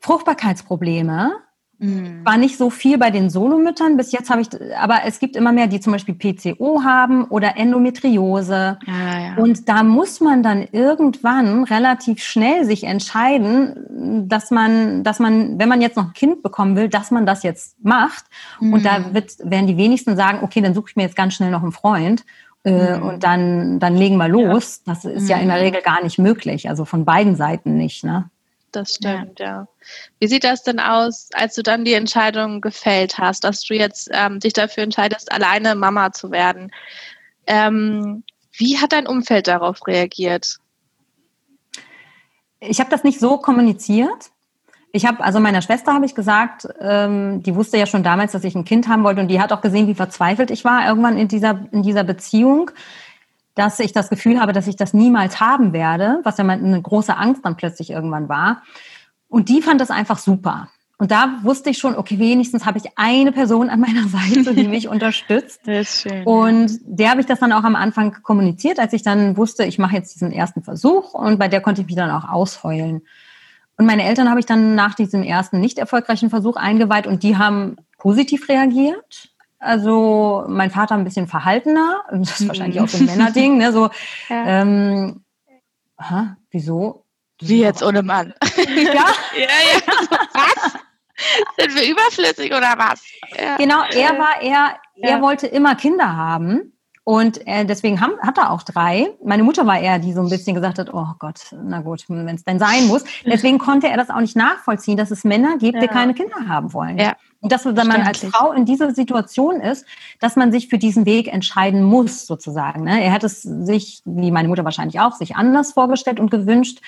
[0.00, 1.32] Fruchtbarkeitsprobleme
[1.80, 2.24] Mhm.
[2.24, 3.96] War nicht so viel bei den Solomüttern.
[3.96, 7.56] Bis jetzt habe ich, aber es gibt immer mehr, die zum Beispiel PCO haben oder
[7.56, 8.78] Endometriose.
[8.86, 9.34] Ja, ja.
[9.36, 15.70] Und da muss man dann irgendwann relativ schnell sich entscheiden, dass man, dass man, wenn
[15.70, 18.26] man jetzt noch ein Kind bekommen will, dass man das jetzt macht.
[18.60, 18.74] Mhm.
[18.74, 21.50] Und da wird, werden die wenigsten sagen, okay, dann suche ich mir jetzt ganz schnell
[21.50, 22.24] noch einen Freund
[22.64, 23.02] äh, mhm.
[23.02, 24.82] und dann, dann legen wir los.
[24.86, 24.92] Ja.
[24.92, 25.28] Das ist mhm.
[25.28, 25.62] ja in der mhm.
[25.62, 28.04] Regel gar nicht möglich, also von beiden Seiten nicht.
[28.04, 28.28] Ne?
[28.72, 29.46] Das stimmt, ja.
[29.46, 29.68] ja.
[30.20, 34.08] Wie sieht das denn aus, als du dann die Entscheidung gefällt hast, dass du jetzt
[34.12, 36.70] ähm, dich dafür entscheidest, alleine Mama zu werden?
[37.46, 40.58] Ähm, wie hat dein Umfeld darauf reagiert?
[42.60, 44.30] Ich habe das nicht so kommuniziert.
[44.92, 48.44] Ich habe, also meiner Schwester habe ich gesagt, ähm, die wusste ja schon damals, dass
[48.44, 51.16] ich ein Kind haben wollte und die hat auch gesehen, wie verzweifelt ich war irgendwann
[51.16, 52.70] in dieser, in dieser Beziehung,
[53.60, 57.14] dass ich das Gefühl habe, dass ich das niemals haben werde, was ja eine große
[57.14, 58.62] Angst dann plötzlich irgendwann war.
[59.28, 60.70] Und die fand das einfach super.
[60.96, 64.66] Und da wusste ich schon, okay, wenigstens habe ich eine Person an meiner Seite, die
[64.66, 65.60] mich unterstützt.
[65.66, 66.24] Das ist schön.
[66.24, 69.78] Und der habe ich das dann auch am Anfang kommuniziert, als ich dann wusste, ich
[69.78, 73.02] mache jetzt diesen ersten Versuch und bei der konnte ich mich dann auch ausheulen.
[73.76, 77.36] Und meine Eltern habe ich dann nach diesem ersten nicht erfolgreichen Versuch eingeweiht und die
[77.36, 79.29] haben positiv reagiert.
[79.60, 83.72] Also mein Vater ein bisschen verhaltener, das ist wahrscheinlich auch so ein Männerding, ne?
[83.72, 83.90] So,
[84.28, 84.62] ja.
[84.62, 85.22] ähm,
[85.96, 87.04] aha, wieso?
[87.40, 88.34] Wie jetzt ohne Mann?
[88.56, 89.96] Ja, ja, ja.
[90.34, 90.72] Was?
[91.58, 93.02] Sind wir überflüssig oder was?
[93.38, 93.56] Ja.
[93.56, 96.72] Genau, er war er, er wollte immer Kinder haben.
[97.04, 99.08] Und äh, deswegen haben, hat er auch drei.
[99.24, 102.28] Meine Mutter war eher, die so ein bisschen gesagt hat, oh Gott, na gut, wenn
[102.28, 103.04] es denn sein muss.
[103.24, 105.80] Deswegen konnte er das auch nicht nachvollziehen, dass es Männer gibt, ja.
[105.80, 106.98] die keine Kinder haben wollen.
[106.98, 107.16] Ja.
[107.40, 109.86] Und dass wenn man als Frau in dieser Situation ist,
[110.18, 112.84] dass man sich für diesen Weg entscheiden muss, sozusagen.
[112.84, 113.02] Ne?
[113.02, 116.80] Er hat es sich, wie meine Mutter wahrscheinlich auch, sich anders vorgestellt und gewünscht.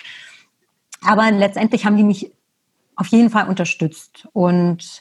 [1.02, 2.32] Aber letztendlich haben die mich
[2.96, 4.28] auf jeden Fall unterstützt.
[4.34, 5.00] Und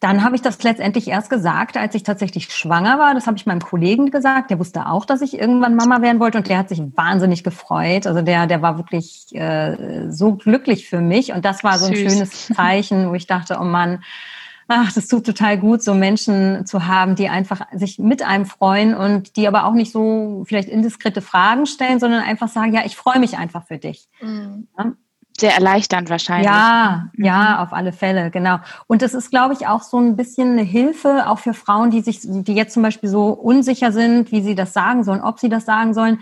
[0.00, 3.14] dann habe ich das letztendlich erst gesagt, als ich tatsächlich schwanger war.
[3.14, 4.50] Das habe ich meinem Kollegen gesagt.
[4.50, 8.06] Der wusste auch, dass ich irgendwann Mama werden wollte und der hat sich wahnsinnig gefreut.
[8.06, 11.94] Also der, der war wirklich äh, so glücklich für mich und das war so ein
[11.94, 12.12] Süß.
[12.12, 14.02] schönes Zeichen, wo ich dachte, oh Mann,
[14.72, 18.94] ach, das tut total gut, so Menschen zu haben, die einfach sich mit einem freuen
[18.94, 22.96] und die aber auch nicht so vielleicht indiskrete Fragen stellen, sondern einfach sagen, ja, ich
[22.96, 24.08] freue mich einfach für dich.
[24.20, 24.68] Mhm.
[24.78, 24.92] Ja?
[25.38, 26.46] sehr erleichternd wahrscheinlich.
[26.46, 27.24] Ja, mhm.
[27.24, 28.58] ja, auf alle Fälle, genau.
[28.86, 32.00] Und das ist, glaube ich, auch so ein bisschen eine Hilfe, auch für Frauen, die
[32.00, 35.48] sich, die jetzt zum Beispiel so unsicher sind, wie sie das sagen sollen, ob sie
[35.48, 36.20] das sagen sollen.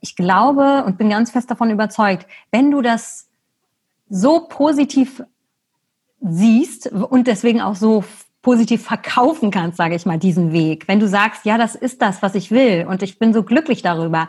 [0.00, 3.28] Ich glaube und bin ganz fest davon überzeugt, wenn du das
[4.08, 5.22] so positiv
[6.22, 8.04] siehst und deswegen auch so
[8.42, 10.88] positiv verkaufen kannst, sage ich mal, diesen Weg.
[10.88, 13.82] Wenn du sagst, ja, das ist das, was ich will und ich bin so glücklich
[13.82, 14.26] darüber,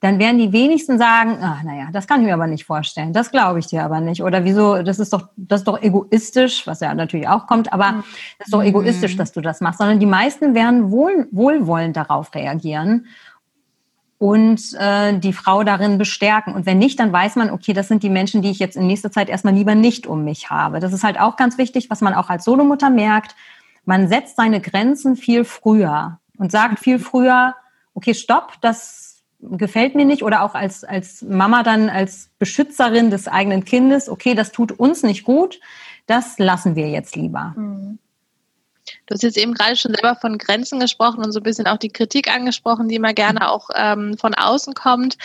[0.00, 3.32] dann werden die wenigsten sagen, ach, naja, das kann ich mir aber nicht vorstellen, das
[3.32, 4.22] glaube ich dir aber nicht.
[4.22, 7.92] Oder wieso, das ist doch, das ist doch egoistisch, was ja natürlich auch kommt, aber
[7.92, 8.04] mhm.
[8.38, 9.18] das ist doch egoistisch, mhm.
[9.18, 9.78] dass du das machst.
[9.78, 13.06] Sondern die meisten werden wohl, wohlwollend darauf reagieren
[14.18, 16.54] und äh, die Frau darin bestärken.
[16.54, 18.86] Und wenn nicht, dann weiß man, okay, das sind die Menschen, die ich jetzt in
[18.86, 20.80] nächster Zeit erstmal lieber nicht um mich habe.
[20.80, 23.34] Das ist halt auch ganz wichtig, was man auch als Solomutter merkt
[23.86, 27.54] man setzt seine Grenzen viel früher und sagt viel früher,
[27.94, 30.22] okay, stopp, das gefällt mir nicht.
[30.22, 35.02] Oder auch als, als Mama dann, als Beschützerin des eigenen Kindes, okay, das tut uns
[35.02, 35.60] nicht gut,
[36.06, 37.54] das lassen wir jetzt lieber.
[37.56, 37.98] Mhm.
[39.06, 41.78] Du hast jetzt eben gerade schon selber von Grenzen gesprochen und so ein bisschen auch
[41.78, 45.16] die Kritik angesprochen, die immer gerne auch ähm, von außen kommt.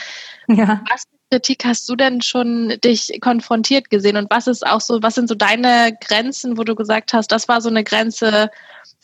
[0.48, 0.82] Ja.
[0.90, 5.16] Was Kritik hast du denn schon dich konfrontiert gesehen und was ist auch so, was
[5.16, 8.52] sind so deine Grenzen, wo du gesagt hast, das war so eine Grenze,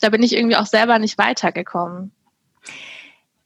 [0.00, 2.12] da bin ich irgendwie auch selber nicht weitergekommen?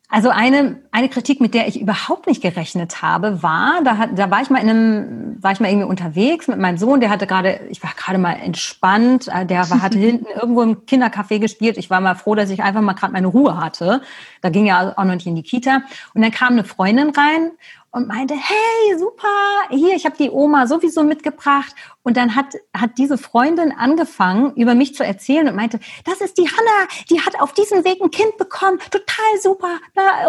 [0.08, 4.30] Also eine, eine Kritik, mit der ich überhaupt nicht gerechnet habe, war, da, hat, da
[4.30, 7.26] war ich mal in einem, war ich mal irgendwie unterwegs mit meinem Sohn, der hatte
[7.26, 11.76] gerade, ich war gerade mal entspannt, äh, der war, hatte hinten irgendwo im Kindercafé gespielt.
[11.76, 14.02] Ich war mal froh, dass ich einfach mal gerade meine Ruhe hatte.
[14.40, 15.82] Da ging ja auch noch nicht in die Kita.
[16.14, 17.52] Und dann kam eine Freundin rein
[17.92, 19.28] und meinte, hey, super,
[19.70, 21.74] hier, ich habe die Oma sowieso mitgebracht.
[22.02, 26.38] Und dann hat, hat diese Freundin angefangen, über mich zu erzählen und meinte, das ist
[26.38, 29.78] die Hanna, die hat auf diesem Weg ein Kind bekommen, total super.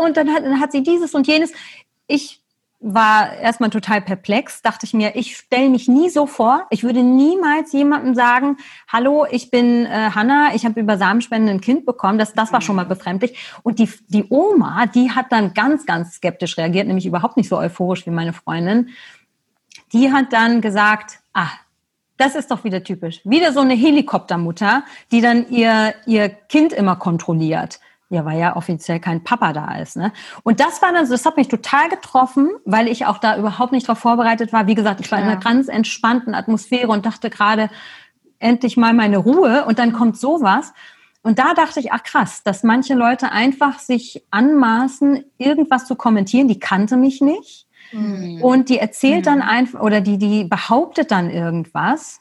[0.03, 1.51] Und dann hat, dann hat sie dieses und jenes.
[2.07, 2.42] Ich
[2.85, 6.67] war erstmal total perplex, dachte ich mir, ich stelle mich nie so vor.
[6.69, 8.57] Ich würde niemals jemandem sagen,
[8.89, 12.19] hallo, ich bin äh, Hanna, ich habe über Samenspenden ein Kind bekommen.
[12.19, 13.37] Das, das war schon mal befremdlich.
[13.63, 17.57] Und die, die Oma, die hat dann ganz, ganz skeptisch reagiert, nämlich überhaupt nicht so
[17.57, 18.89] euphorisch wie meine Freundin.
[19.93, 21.51] Die hat dann gesagt, ah,
[22.17, 23.21] das ist doch wieder typisch.
[23.23, 27.79] Wieder so eine Helikoptermutter, die dann ihr, ihr Kind immer kontrolliert.
[28.13, 29.97] Ja, weil ja offiziell kein Papa da ist.
[29.97, 30.13] Ne?
[30.43, 33.71] Und das war dann so, das hat mich total getroffen, weil ich auch da überhaupt
[33.71, 34.67] nicht darauf vorbereitet war.
[34.67, 37.71] Wie gesagt, ich war in einer ganz entspannten Atmosphäre und dachte gerade,
[38.37, 40.73] endlich mal meine Ruhe und dann kommt sowas.
[41.23, 46.47] Und da dachte ich, ach krass, dass manche Leute einfach sich anmaßen, irgendwas zu kommentieren,
[46.47, 47.65] die kannte mich nicht.
[47.93, 48.43] Mhm.
[48.43, 49.23] Und die erzählt mhm.
[49.23, 52.19] dann einfach, oder die, die behauptet dann irgendwas.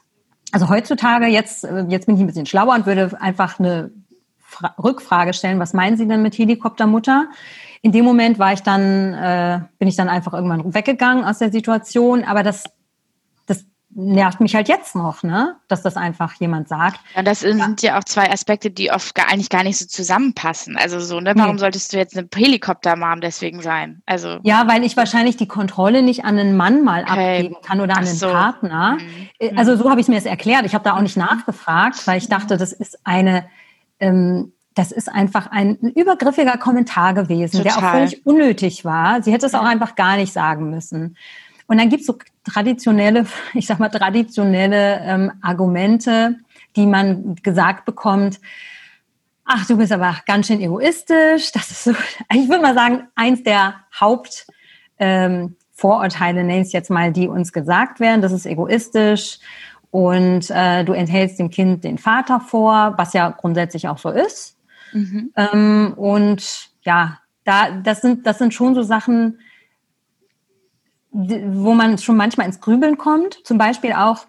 [0.51, 3.91] Also heutzutage, jetzt, jetzt bin ich ein bisschen schlauer und würde einfach eine
[4.81, 7.27] Rückfrage stellen, was meinen Sie denn mit Helikoptermutter?
[7.81, 11.51] In dem Moment war ich dann, äh, bin ich dann einfach irgendwann weggegangen aus der
[11.51, 12.63] Situation, aber das
[13.95, 15.55] nervt mich halt jetzt noch, ne?
[15.67, 16.99] Dass das einfach jemand sagt.
[17.15, 20.77] Ja, das sind ja auch zwei Aspekte, die oft gar, eigentlich gar nicht so zusammenpassen.
[20.77, 21.33] Also so, ne?
[21.35, 21.59] Warum nee.
[21.59, 24.01] solltest du jetzt eine Helikoptermom deswegen sein?
[24.05, 27.37] Also ja, weil ich wahrscheinlich die Kontrolle nicht an einen Mann mal okay.
[27.37, 28.29] abgeben kann oder an einen so.
[28.29, 28.97] Partner.
[29.39, 29.57] Mhm.
[29.57, 30.65] Also so habe ich mir es erklärt.
[30.65, 31.23] Ich habe da auch nicht mhm.
[31.23, 33.45] nachgefragt, weil ich dachte, das ist eine
[33.99, 37.63] ähm, das ist einfach ein, ein übergriffiger Kommentar gewesen, Total.
[37.63, 39.21] der auch völlig unnötig war.
[39.21, 41.15] Sie hätte es auch einfach gar nicht sagen müssen.
[41.67, 46.37] Und dann gibt es so traditionelle, ich sag mal, traditionelle ähm, Argumente,
[46.75, 48.39] die man gesagt bekommt.
[49.45, 51.51] Ach, du bist aber ganz schön egoistisch.
[51.51, 51.91] Das ist so,
[52.33, 57.53] ich würde mal sagen, eins der Hauptvorurteile, ähm, nenne ich es jetzt mal, die uns
[57.53, 58.21] gesagt werden.
[58.21, 59.39] Das ist egoistisch
[59.93, 64.57] und äh, du enthältst dem Kind den Vater vor, was ja grundsätzlich auch so ist.
[64.91, 65.31] Mhm.
[65.35, 69.37] Ähm, und ja, da, das sind, das sind schon so Sachen,
[71.11, 73.37] wo man schon manchmal ins Grübeln kommt.
[73.43, 74.25] Zum Beispiel auch,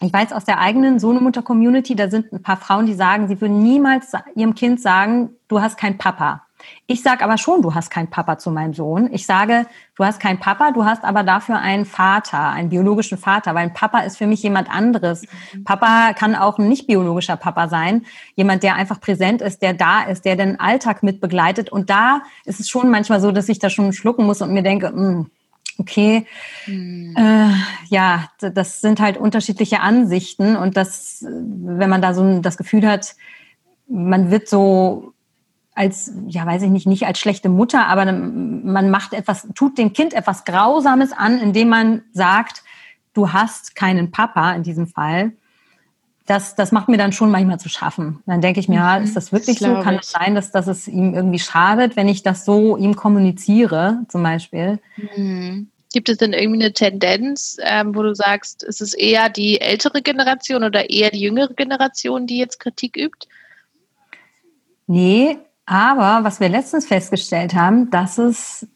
[0.00, 3.62] ich weiß aus der eigenen Sohnemutter-Community, da sind ein paar Frauen, die sagen, sie würden
[3.62, 6.46] niemals ihrem Kind sagen, du hast keinen Papa.
[6.86, 9.08] Ich sage aber schon, du hast keinen Papa zu meinem Sohn.
[9.12, 13.54] Ich sage, du hast keinen Papa, du hast aber dafür einen Vater, einen biologischen Vater,
[13.54, 15.22] weil ein Papa ist für mich jemand anderes.
[15.52, 15.64] Mhm.
[15.64, 18.04] Papa kann auch ein nicht biologischer Papa sein,
[18.36, 21.70] jemand, der einfach präsent ist, der da ist, der den Alltag mit begleitet.
[21.70, 24.62] Und da ist es schon manchmal so, dass ich da schon schlucken muss und mir
[24.62, 25.30] denke, mh, hm,
[25.78, 26.26] okay,
[26.66, 27.14] mhm.
[27.16, 27.50] äh,
[27.88, 33.16] ja, das sind halt unterschiedliche Ansichten und das, wenn man da so das Gefühl hat,
[33.88, 35.13] man wird so
[35.74, 39.92] als, ja, weiß ich nicht, nicht als schlechte Mutter, aber man macht etwas, tut dem
[39.92, 42.62] Kind etwas Grausames an, indem man sagt,
[43.12, 45.32] du hast keinen Papa in diesem Fall.
[46.26, 48.22] Das, das macht mir dann schon manchmal zu schaffen.
[48.24, 49.82] Dann denke ich mir, mhm, ja, ist das wirklich das so?
[49.82, 53.98] Kann es sein, dass, dass es ihm irgendwie schadet, wenn ich das so ihm kommuniziere,
[54.08, 54.78] zum Beispiel?
[55.16, 55.68] Mhm.
[55.92, 60.02] Gibt es denn irgendwie eine Tendenz, ähm, wo du sagst, ist es eher die ältere
[60.02, 63.28] Generation oder eher die jüngere Generation, die jetzt Kritik übt?
[64.86, 68.66] Nee, aber was wir letztens festgestellt haben, dass es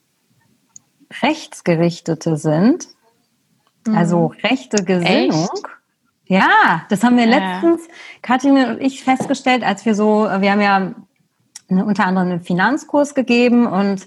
[1.23, 2.89] Rechtsgerichtete sind,
[3.87, 3.97] mhm.
[3.97, 5.49] also rechte Gesinnung.
[5.55, 5.65] Echt?
[6.27, 7.89] Ja, das haben wir letztens,
[8.21, 10.95] Katrin und ich, festgestellt, als wir so, wir haben ja
[11.69, 14.07] unter anderem einen Finanzkurs gegeben und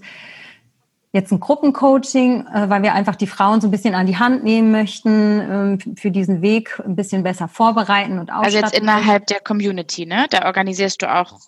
[1.13, 4.43] jetzt ein Gruppencoaching, äh, weil wir einfach die Frauen so ein bisschen an die Hand
[4.43, 8.45] nehmen möchten, ähm, für diesen Weg ein bisschen besser vorbereiten und ausstatten.
[8.45, 10.27] Also jetzt innerhalb der Community, ne?
[10.29, 11.39] Da organisierst du auch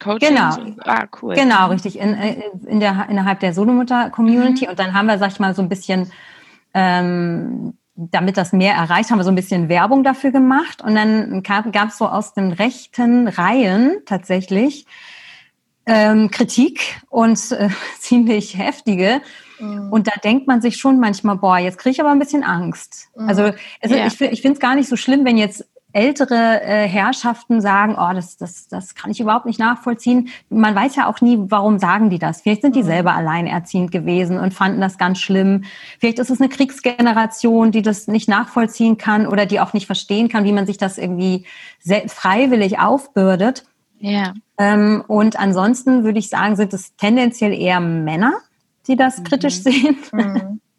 [0.00, 0.30] Coaching?
[0.30, 0.56] Genau.
[0.84, 1.34] Ah, cool.
[1.34, 1.98] Genau, richtig.
[1.98, 4.64] In, äh, in der, innerhalb der Solomutter-Community.
[4.64, 4.70] Mhm.
[4.70, 6.10] Und dann haben wir, sag ich mal, so ein bisschen
[6.74, 10.82] ähm, damit das mehr erreicht, haben wir so ein bisschen Werbung dafür gemacht.
[10.82, 14.86] Und dann gab es so aus den rechten Reihen tatsächlich
[15.86, 17.68] ähm, Kritik und äh,
[17.98, 19.20] ziemlich heftige.
[19.58, 19.92] Mhm.
[19.92, 23.08] Und da denkt man sich schon manchmal, boah, jetzt kriege ich aber ein bisschen Angst.
[23.16, 23.28] Mhm.
[23.28, 24.06] Also es, ja.
[24.06, 28.12] ich, ich finde es gar nicht so schlimm, wenn jetzt ältere äh, Herrschaften sagen, oh,
[28.12, 30.28] das, das, das kann ich überhaupt nicht nachvollziehen.
[30.50, 32.40] Man weiß ja auch nie, warum sagen die das.
[32.40, 32.86] Vielleicht sind die mhm.
[32.86, 35.62] selber alleinerziehend gewesen und fanden das ganz schlimm.
[36.00, 40.28] Vielleicht ist es eine Kriegsgeneration, die das nicht nachvollziehen kann oder die auch nicht verstehen
[40.28, 41.46] kann, wie man sich das irgendwie
[42.08, 43.64] freiwillig aufbürdet.
[44.04, 44.34] Ja.
[44.58, 48.34] Ähm, und ansonsten würde ich sagen, sind es tendenziell eher Männer,
[48.86, 49.24] die das mhm.
[49.24, 49.96] kritisch sehen.
[50.12, 50.60] Mhm.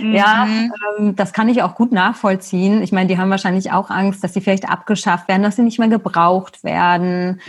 [0.00, 0.72] Ja, mhm.
[0.98, 2.82] ähm, das kann ich auch gut nachvollziehen.
[2.82, 5.78] Ich meine, die haben wahrscheinlich auch Angst, dass sie vielleicht abgeschafft werden, dass sie nicht
[5.78, 7.40] mehr gebraucht werden.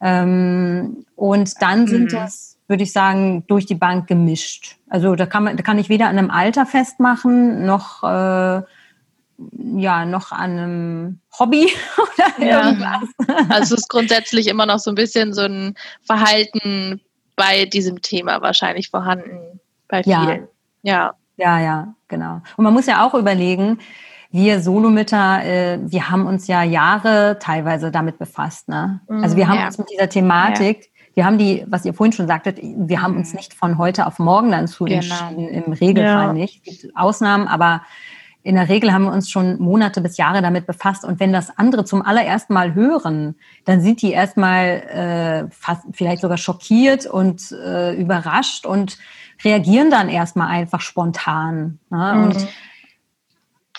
[0.00, 2.16] Ähm, und dann sind mhm.
[2.16, 4.76] das, würde ich sagen, durch die Bank gemischt.
[4.88, 8.62] Also da kann man, da kann ich weder an einem Alter festmachen, noch äh,
[9.76, 12.66] ja, noch an einem Hobby oder ja.
[12.66, 13.48] irgendwas.
[13.48, 17.00] Also es ist grundsätzlich immer noch so ein bisschen so ein Verhalten
[17.36, 20.48] bei diesem Thema wahrscheinlich vorhanden bei vielen.
[20.82, 20.92] Ja.
[20.94, 21.14] ja.
[21.36, 22.40] Ja, ja, genau.
[22.56, 23.78] Und man muss ja auch überlegen,
[24.30, 28.68] wir Solomütter, äh, wir haben uns ja Jahre teilweise damit befasst.
[28.68, 29.00] Ne?
[29.08, 29.66] Also wir haben ja.
[29.66, 33.30] uns mit dieser Thematik, wir haben die, was ihr vorhin schon sagtet, wir haben uns
[33.30, 33.36] mhm.
[33.36, 34.96] nicht von heute auf morgen dann zu genau.
[34.96, 36.66] entschieden, im Regelfall nicht.
[36.66, 37.82] Es gibt Ausnahmen, aber
[38.44, 41.02] in der Regel haben wir uns schon Monate bis Jahre damit befasst.
[41.04, 46.20] Und wenn das andere zum allerersten Mal hören, dann sind die erstmal äh, fast vielleicht
[46.20, 48.98] sogar schockiert und äh, überrascht und
[49.42, 51.78] reagieren dann erstmal einfach spontan.
[51.88, 52.12] Ne?
[52.14, 52.24] Mhm.
[52.24, 52.48] Und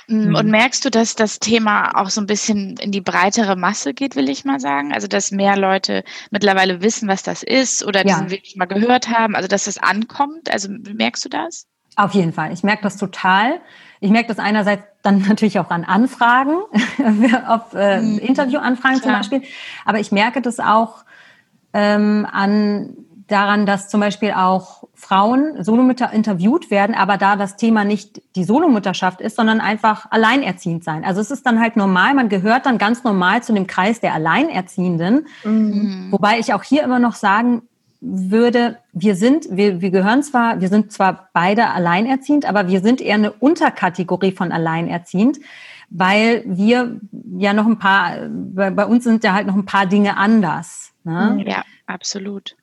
[0.07, 3.93] mm, und merkst du, dass das Thema auch so ein bisschen in die breitere Masse
[3.93, 4.93] geht, will ich mal sagen?
[4.93, 8.16] Also, dass mehr Leute mittlerweile wissen, was das ist oder ja.
[8.16, 10.51] diesen Weg mal gehört haben, also dass es ankommt?
[10.51, 11.68] Also, merkst du das?
[11.97, 12.51] Auf jeden Fall.
[12.51, 13.61] Ich merke das total.
[14.06, 16.58] Ich merke das einerseits dann natürlich auch an Anfragen,
[17.47, 18.20] auf äh, mhm.
[18.20, 19.41] Interviewanfragen zum Beispiel.
[19.84, 21.06] Aber ich merke das auch
[21.74, 22.95] ähm, an
[23.28, 28.43] daran, dass zum Beispiel auch Frauen Solomütter interviewt werden, aber da das Thema nicht die
[28.43, 31.03] Solomutterschaft ist, sondern einfach alleinerziehend sein.
[31.03, 34.14] Also es ist dann halt normal, man gehört dann ganz normal zu dem Kreis der
[34.14, 35.26] Alleinerziehenden.
[35.43, 36.10] Mhm.
[36.12, 37.64] Wobei ich auch hier immer noch sagen
[38.08, 43.01] würde, wir sind, wir, wir gehören zwar, wir sind zwar beide alleinerziehend, aber wir sind
[43.01, 45.39] eher eine Unterkategorie von alleinerziehend,
[45.89, 46.99] weil wir
[47.38, 50.93] ja noch ein paar, bei, uns sind ja halt noch ein paar Dinge anders.
[51.03, 51.43] Ne?
[51.47, 52.56] Ja, absolut.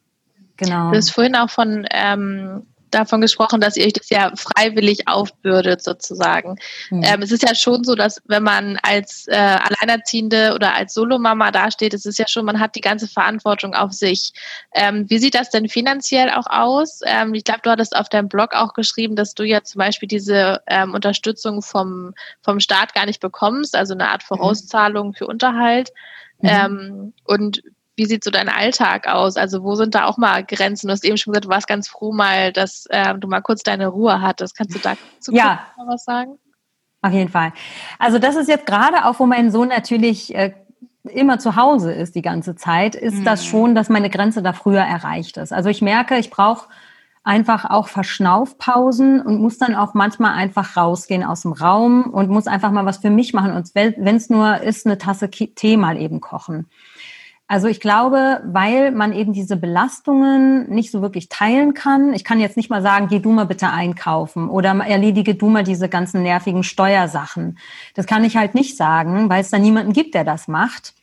[0.57, 0.91] Genau.
[0.91, 5.83] Du hast vorhin auch von ähm, davon gesprochen, dass ihr euch das ja freiwillig aufbürdet,
[5.83, 6.57] sozusagen.
[6.91, 7.03] Mhm.
[7.05, 11.51] Ähm, es ist ja schon so, dass wenn man als äh, Alleinerziehende oder als Solomama
[11.51, 14.33] dasteht, es ist ja schon, man hat die ganze Verantwortung auf sich.
[14.75, 17.01] Ähm, wie sieht das denn finanziell auch aus?
[17.05, 20.09] Ähm, ich glaube, du hattest auf deinem Blog auch geschrieben, dass du ja zum Beispiel
[20.09, 24.37] diese ähm, Unterstützung vom, vom Staat gar nicht bekommst, also eine Art mhm.
[24.37, 25.15] Vorauszahlung mhm.
[25.15, 25.91] für Unterhalt.
[26.41, 26.49] Mhm.
[26.49, 27.63] Ähm, und
[27.97, 29.37] wie sieht so dein Alltag aus?
[29.37, 30.87] Also wo sind da auch mal Grenzen?
[30.87, 33.63] Du hast eben schon gesagt, du warst ganz froh mal, dass äh, du mal kurz
[33.63, 34.57] deine Ruhe hattest.
[34.57, 35.67] Kannst du da zu ja.
[35.87, 36.39] was sagen?
[37.03, 37.53] Auf jeden Fall.
[37.99, 40.53] Also das ist jetzt gerade auch, wo mein Sohn natürlich äh,
[41.05, 43.25] immer zu Hause ist die ganze Zeit, ist mhm.
[43.25, 45.53] das schon, dass meine Grenze da früher erreicht ist.
[45.53, 46.69] Also ich merke, ich brauche
[47.25, 52.47] einfach auch Verschnaufpausen und muss dann auch manchmal einfach rausgehen aus dem Raum und muss
[52.47, 53.53] einfach mal was für mich machen.
[53.53, 56.67] Und wenn es nur ist, eine Tasse Tee mal eben kochen.
[57.53, 62.15] Also ich glaube, weil man eben diese Belastungen nicht so wirklich teilen kann.
[62.15, 65.63] Ich kann jetzt nicht mal sagen, geh du mal bitte einkaufen oder erledige du mal
[65.63, 67.59] diese ganzen nervigen Steuersachen.
[67.95, 70.95] Das kann ich halt nicht sagen, weil es da niemanden gibt, der das macht.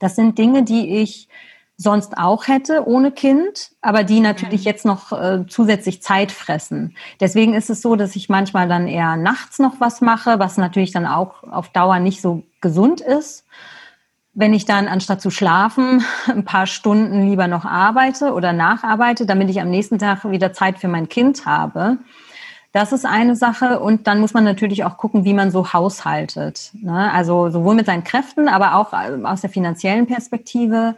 [0.00, 1.28] Das sind Dinge, die ich
[1.76, 6.96] sonst auch hätte ohne Kind, aber die natürlich jetzt noch äh, zusätzlich Zeit fressen.
[7.20, 10.92] Deswegen ist es so, dass ich manchmal dann eher nachts noch was mache, was natürlich
[10.92, 13.44] dann auch auf Dauer nicht so gesund ist
[14.34, 19.50] wenn ich dann anstatt zu schlafen ein paar Stunden lieber noch arbeite oder nacharbeite, damit
[19.50, 21.98] ich am nächsten Tag wieder Zeit für mein Kind habe.
[22.72, 23.80] Das ist eine Sache.
[23.80, 26.70] Und dann muss man natürlich auch gucken, wie man so haushaltet.
[26.72, 27.12] Ne?
[27.12, 30.96] Also sowohl mit seinen Kräften, aber auch äh, aus der finanziellen Perspektive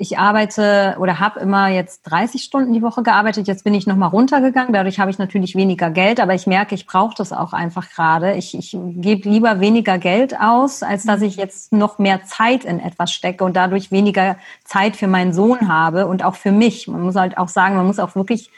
[0.00, 3.48] ich arbeite oder habe immer jetzt 30 Stunden die Woche gearbeitet.
[3.48, 4.72] Jetzt bin ich nochmal runtergegangen.
[4.72, 8.34] Dadurch habe ich natürlich weniger Geld, aber ich merke, ich brauche das auch einfach gerade.
[8.34, 12.78] Ich, ich gebe lieber weniger Geld aus, als dass ich jetzt noch mehr Zeit in
[12.78, 16.86] etwas stecke und dadurch weniger Zeit für meinen Sohn habe und auch für mich.
[16.86, 18.52] Man muss halt auch sagen, man muss auch wirklich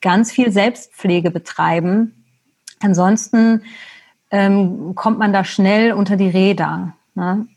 [0.00, 2.24] ganz viel Selbstpflege betreiben.
[2.80, 3.64] Ansonsten
[4.30, 6.92] ähm, kommt man da schnell unter die Räder.
[7.16, 7.48] Ne?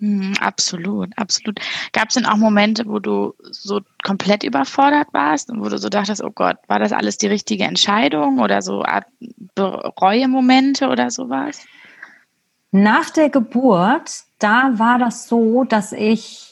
[0.00, 1.58] Mhm, absolut, absolut.
[1.92, 5.88] Gab es denn auch Momente, wo du so komplett überfordert warst und wo du so
[5.88, 9.06] dachtest, oh Gott, war das alles die richtige Entscheidung oder so Art
[9.54, 11.64] Bereuemomente oder sowas?
[12.70, 16.48] Nach der Geburt, da war das so, dass ich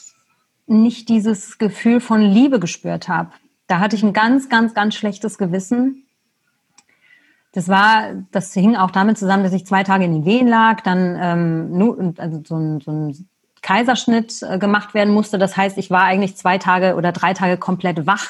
[0.66, 3.30] nicht dieses Gefühl von Liebe gespürt habe.
[3.68, 6.04] Da hatte ich ein ganz, ganz, ganz schlechtes Gewissen.
[7.52, 10.80] Das war, das hing auch damit zusammen, dass ich zwei Tage in den Wehen lag,
[10.80, 13.28] dann ähm, also so ein, so ein
[13.66, 15.38] Kaiserschnitt äh, gemacht werden musste.
[15.38, 18.28] Das heißt, ich war eigentlich zwei Tage oder drei Tage komplett wach.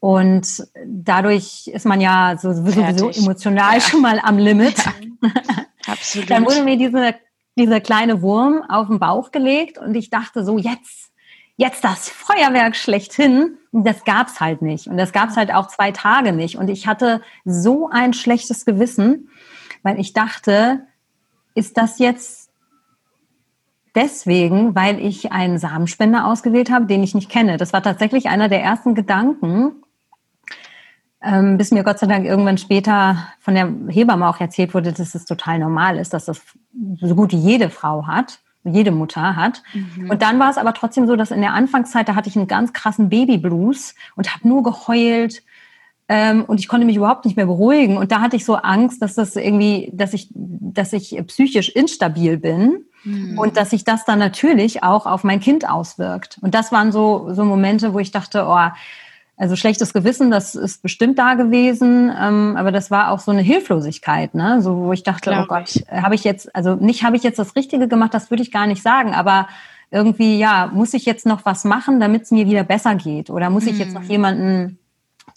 [0.00, 3.80] Und dadurch ist man ja so, sowieso emotional ja.
[3.80, 4.76] schon mal am Limit.
[4.84, 4.92] Ja,
[5.86, 6.28] absolut.
[6.28, 7.14] Dann wurde mir diese,
[7.56, 11.12] dieser kleine Wurm auf den Bauch gelegt und ich dachte so, jetzt,
[11.56, 13.58] jetzt das Feuerwerk schlechthin.
[13.70, 14.88] Und das gab's halt nicht.
[14.88, 16.56] Und das gab's halt auch zwei Tage nicht.
[16.56, 19.30] Und ich hatte so ein schlechtes Gewissen,
[19.84, 20.80] weil ich dachte,
[21.54, 22.47] ist das jetzt
[23.94, 27.56] deswegen, weil ich einen Samenspender ausgewählt habe, den ich nicht kenne.
[27.56, 29.72] Das war tatsächlich einer der ersten Gedanken,
[31.22, 35.14] ähm, bis mir Gott sei Dank irgendwann später von der Hebamme auch erzählt wurde, dass
[35.14, 36.40] es total normal ist, dass das
[37.00, 39.62] so gut jede Frau hat, jede Mutter hat.
[39.72, 40.10] Mhm.
[40.10, 42.46] Und dann war es aber trotzdem so, dass in der Anfangszeit, da hatte ich einen
[42.46, 45.42] ganz krassen Babyblues und habe nur geheult
[46.08, 47.98] ähm, und ich konnte mich überhaupt nicht mehr beruhigen.
[47.98, 52.38] Und da hatte ich so Angst, dass das irgendwie, dass ich, dass ich psychisch instabil
[52.38, 52.84] bin.
[53.04, 53.38] Mhm.
[53.38, 56.38] Und dass sich das dann natürlich auch auf mein Kind auswirkt.
[56.40, 58.70] Und das waren so, so Momente, wo ich dachte, oh,
[59.36, 63.42] also schlechtes Gewissen, das ist bestimmt da gewesen, ähm, aber das war auch so eine
[63.42, 64.60] Hilflosigkeit, ne?
[64.62, 67.38] So, wo ich dachte, Glaub oh Gott, habe ich jetzt, also nicht habe ich jetzt
[67.38, 69.46] das Richtige gemacht, das würde ich gar nicht sagen, aber
[69.92, 73.30] irgendwie, ja, muss ich jetzt noch was machen, damit es mir wieder besser geht?
[73.30, 74.10] Oder muss ich jetzt noch mhm.
[74.10, 74.78] jemanden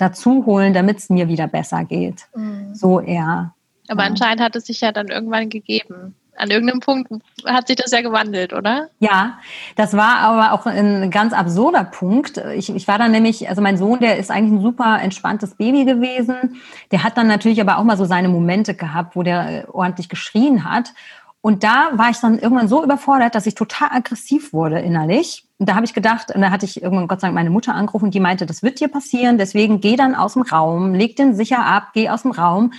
[0.02, 2.28] dazu holen, damit es mir wieder besser geht?
[2.36, 2.74] Mhm.
[2.74, 3.54] So eher.
[3.88, 4.10] Aber ja.
[4.10, 7.12] anscheinend hat es sich ja dann irgendwann gegeben an irgendeinem Punkt
[7.46, 8.90] hat sich das ja gewandelt, oder?
[9.00, 9.40] Ja,
[9.76, 12.38] das war aber auch ein ganz absurder Punkt.
[12.56, 15.86] Ich, ich war dann nämlich, also mein Sohn, der ist eigentlich ein super entspanntes Baby
[15.86, 16.62] gewesen.
[16.92, 20.64] Der hat dann natürlich aber auch mal so seine Momente gehabt, wo der ordentlich geschrien
[20.64, 20.94] hat.
[21.42, 25.46] und da war ich dann irgendwann so überfordert, dass ich total aggressiv wurde innerlich.
[25.62, 27.76] Und da habe ich gedacht, und da hatte ich irgendwann Gott sei Dank meine Mutter
[27.76, 31.36] angerufen die meinte, das wird dir passieren, deswegen geh dann aus dem Raum, leg den
[31.36, 32.74] sicher ab, geh aus dem Raum.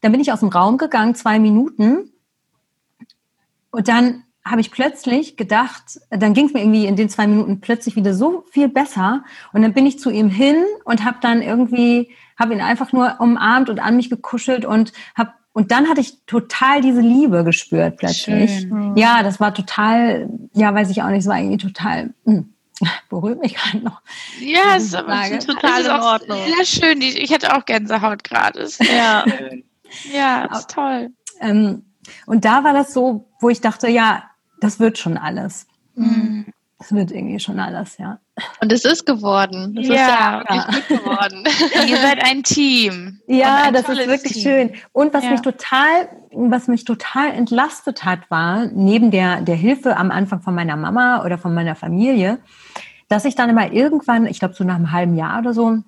[0.00, 2.10] Dann bin ich aus dem Raum gegangen, zwei Minuten.
[3.70, 7.60] Und dann habe ich plötzlich gedacht, dann ging es mir irgendwie in den zwei Minuten
[7.60, 9.22] plötzlich wieder so viel besser.
[9.52, 13.20] Und dann bin ich zu ihm hin und habe dann irgendwie, habe ihn einfach nur
[13.20, 17.96] umarmt und an mich gekuschelt und habe und dann hatte ich total diese Liebe gespürt
[17.96, 18.50] plötzlich.
[18.50, 18.94] Schön.
[18.94, 22.54] Ja, das war total, ja, weiß ich auch nicht, es war irgendwie total, mh, hm,
[23.08, 24.02] berührt mich gerade noch.
[24.38, 26.38] Ja, es ist total in Ordnung.
[26.46, 27.00] Ja, schön.
[27.00, 28.68] Ich hätte auch Gänsehaut gerade.
[28.80, 29.24] Ja.
[30.12, 31.08] ja, ist toll.
[31.40, 31.86] Ähm,
[32.26, 34.24] und da war das so, wo ich dachte, ja,
[34.60, 35.66] das wird schon alles.
[35.94, 36.52] Mhm.
[36.78, 38.18] Das wird irgendwie schon alles, ja.
[38.60, 39.74] Und es ist geworden.
[39.74, 41.44] Das ja, ist ja wirklich gut geworden.
[41.88, 43.20] Ihr seid ein Team.
[43.26, 44.42] Ja, ein das ist wirklich Team.
[44.42, 44.72] schön.
[44.92, 45.30] Und was ja.
[45.30, 50.54] mich total, was mich total entlastet hat, war, neben der, der Hilfe am Anfang von
[50.54, 52.38] meiner Mama oder von meiner Familie,
[53.08, 55.78] dass ich dann immer irgendwann, ich glaube so nach einem halben Jahr oder so,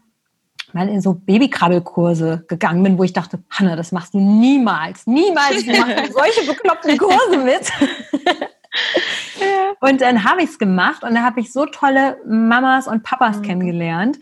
[0.72, 5.64] mal in so Babykrabbelkurse gegangen bin, wo ich dachte, Hanna, das machst du niemals, niemals,
[5.64, 7.70] du machst solche bekloppten Kurse mit.
[9.80, 13.38] Und dann habe ich es gemacht und da habe ich so tolle Mamas und Papas
[13.38, 13.42] mhm.
[13.42, 14.18] kennengelernt.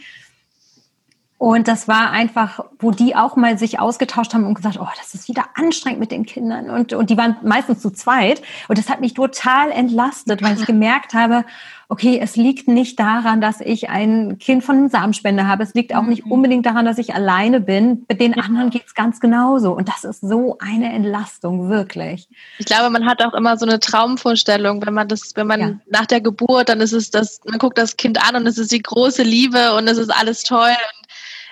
[1.38, 5.14] Und das war einfach, wo die auch mal sich ausgetauscht haben und gesagt, oh, das
[5.14, 6.70] ist wieder anstrengend mit den Kindern.
[6.70, 8.40] Und, und die waren meistens zu zweit.
[8.68, 11.44] Und das hat mich total entlastet, weil ich gemerkt habe,
[11.88, 15.62] okay, es liegt nicht daran, dass ich ein Kind von Samenspende habe.
[15.62, 16.32] Es liegt auch nicht mhm.
[16.32, 18.04] unbedingt daran, dass ich alleine bin.
[18.08, 19.72] Mit den anderen geht's ganz genauso.
[19.72, 22.28] Und das ist so eine Entlastung, wirklich.
[22.58, 25.72] Ich glaube, man hat auch immer so eine Traumvorstellung, wenn man das, wenn man ja.
[25.88, 28.72] nach der Geburt, dann ist es das, man guckt das Kind an und es ist
[28.72, 30.74] die große Liebe und es ist alles toll.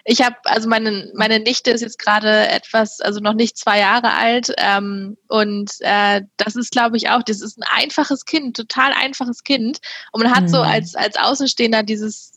[0.05, 4.12] Ich habe, also meine, meine Nichte ist jetzt gerade etwas, also noch nicht zwei Jahre
[4.12, 4.52] alt.
[4.59, 9.44] Ähm, und äh, das ist, glaube ich, auch, das ist ein einfaches Kind, total einfaches
[9.44, 9.78] Kind.
[10.12, 10.48] Und man hat mhm.
[10.48, 12.32] so als, als Außenstehender dieses,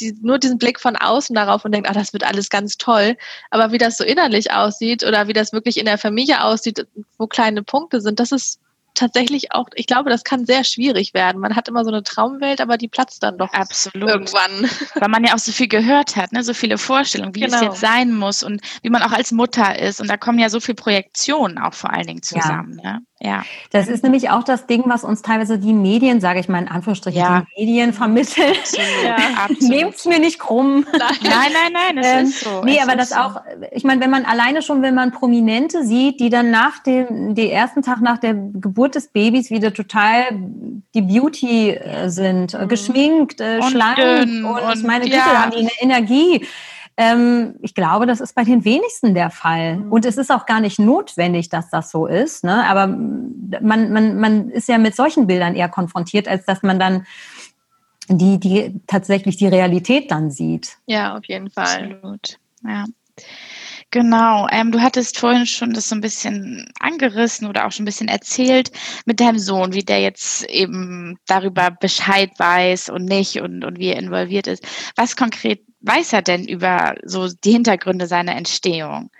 [0.00, 3.16] die, nur diesen Blick von außen darauf und denkt, ach, das wird alles ganz toll.
[3.50, 6.86] Aber wie das so innerlich aussieht oder wie das wirklich in der Familie aussieht,
[7.18, 8.60] wo kleine Punkte sind, das ist
[8.94, 11.40] tatsächlich auch, ich glaube, das kann sehr schwierig werden.
[11.40, 14.08] Man hat immer so eine Traumwelt, aber die platzt dann doch Absolut.
[14.08, 14.68] irgendwann.
[14.94, 16.42] Weil man ja auch so viel gehört hat, ne?
[16.42, 17.56] so viele Vorstellungen, wie genau.
[17.56, 20.00] es jetzt sein muss und wie man auch als Mutter ist.
[20.00, 22.80] Und da kommen ja so viele Projektionen auch vor allen Dingen zusammen.
[22.82, 22.92] Ja.
[22.92, 23.00] Ne?
[23.22, 23.44] Ja.
[23.70, 26.68] Das ist nämlich auch das Ding, was uns teilweise die Medien, sage ich mal in
[26.68, 27.44] Anführungsstrichen, ja.
[27.58, 28.54] die Medien vermitteln.
[29.04, 30.86] Ja, Nehmt es mir nicht krumm.
[30.92, 32.62] Nein, nein, nein, es ähm, ist so.
[32.64, 33.16] Nee, es aber das so.
[33.16, 33.40] auch,
[33.72, 37.50] ich meine, wenn man alleine schon, wenn man Prominente sieht, die dann nach dem, den
[37.50, 40.24] ersten Tag nach der Geburt des Babys wieder total
[40.94, 42.68] die Beauty äh, sind, mhm.
[42.68, 45.44] geschminkt, äh, schlank und, und meine Güte, ja.
[45.44, 46.46] haben die eine Energie.
[46.96, 49.76] Ähm, ich glaube, das ist bei den wenigsten der Fall.
[49.76, 49.92] Mhm.
[49.92, 52.44] Und es ist auch gar nicht notwendig, dass das so ist.
[52.44, 52.64] Ne?
[52.68, 57.06] Aber man, man, man ist ja mit solchen Bildern eher konfrontiert, als dass man dann
[58.08, 60.78] die, die tatsächlich die Realität dann sieht.
[60.86, 61.94] Ja, auf jeden Fall.
[61.94, 62.38] Absolut.
[62.66, 62.84] Ja.
[63.92, 67.86] Genau, ähm, du hattest vorhin schon das so ein bisschen angerissen oder auch schon ein
[67.86, 68.70] bisschen erzählt
[69.04, 73.88] mit deinem Sohn, wie der jetzt eben darüber Bescheid weiß und nicht und, und wie
[73.88, 74.64] er involviert ist.
[74.94, 79.10] Was konkret weiß er denn über so die Hintergründe seiner Entstehung?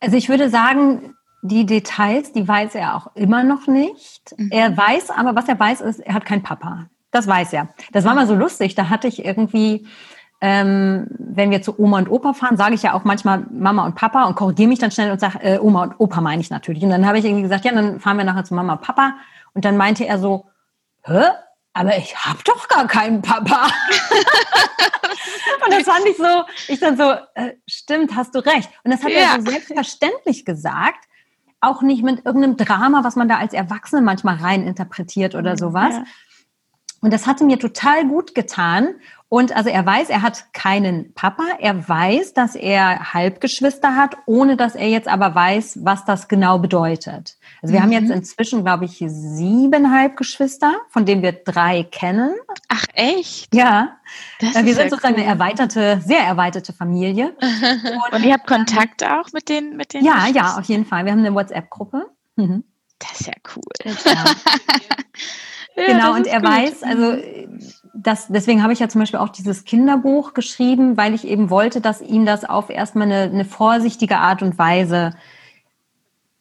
[0.00, 4.34] Also ich würde sagen, die Details, die weiß er auch immer noch nicht.
[4.36, 4.50] Mhm.
[4.50, 6.88] Er weiß aber, was er weiß, ist, er hat keinen Papa.
[7.10, 7.68] Das weiß er.
[7.92, 8.74] Das war mal so lustig.
[8.74, 9.86] Da hatte ich irgendwie,
[10.46, 13.94] ähm, wenn wir zu Oma und Opa fahren, sage ich ja auch manchmal Mama und
[13.94, 16.82] Papa und korrigiere mich dann schnell und sage, äh, Oma und Opa meine ich natürlich.
[16.82, 19.14] Und dann habe ich irgendwie gesagt, ja, dann fahren wir nachher zu Mama und Papa.
[19.54, 20.44] Und dann meinte er so,
[21.04, 21.22] hä?
[21.72, 23.68] aber ich habe doch gar keinen Papa.
[25.64, 28.68] und das fand ich so, ich dann so, äh, stimmt, hast du recht.
[28.84, 29.20] Und das hat ja.
[29.20, 31.06] er so selbstverständlich gesagt,
[31.62, 35.94] auch nicht mit irgendeinem Drama, was man da als Erwachsene manchmal rein interpretiert oder sowas.
[35.94, 36.04] Ja.
[37.00, 38.94] Und das hatte mir total gut getan.
[39.34, 41.42] Und also er weiß, er hat keinen Papa.
[41.58, 46.60] Er weiß, dass er Halbgeschwister hat, ohne dass er jetzt aber weiß, was das genau
[46.60, 47.36] bedeutet.
[47.60, 47.82] Also wir mhm.
[47.82, 52.32] haben jetzt inzwischen, glaube ich, sieben Halbgeschwister, von denen wir drei kennen.
[52.68, 53.52] Ach echt?
[53.52, 53.96] Ja.
[54.38, 55.22] Das wir sind sozusagen cool.
[55.22, 57.34] eine erweiterte, sehr erweiterte Familie.
[57.40, 60.04] Und, Und ihr habt Kontakt auch mit den, mit den?
[60.04, 61.06] Ja, ja, auf jeden Fall.
[61.06, 62.06] Wir haben eine WhatsApp-Gruppe.
[62.36, 62.62] Mhm.
[63.00, 63.94] Das ist ja cool.
[64.04, 64.24] Ja.
[65.76, 66.50] ja, genau, und er gut.
[66.50, 67.16] weiß, also
[67.94, 71.80] das, deswegen habe ich ja zum Beispiel auch dieses Kinderbuch geschrieben, weil ich eben wollte,
[71.80, 75.14] dass ihm das auf erstmal eine, eine vorsichtige Art und Weise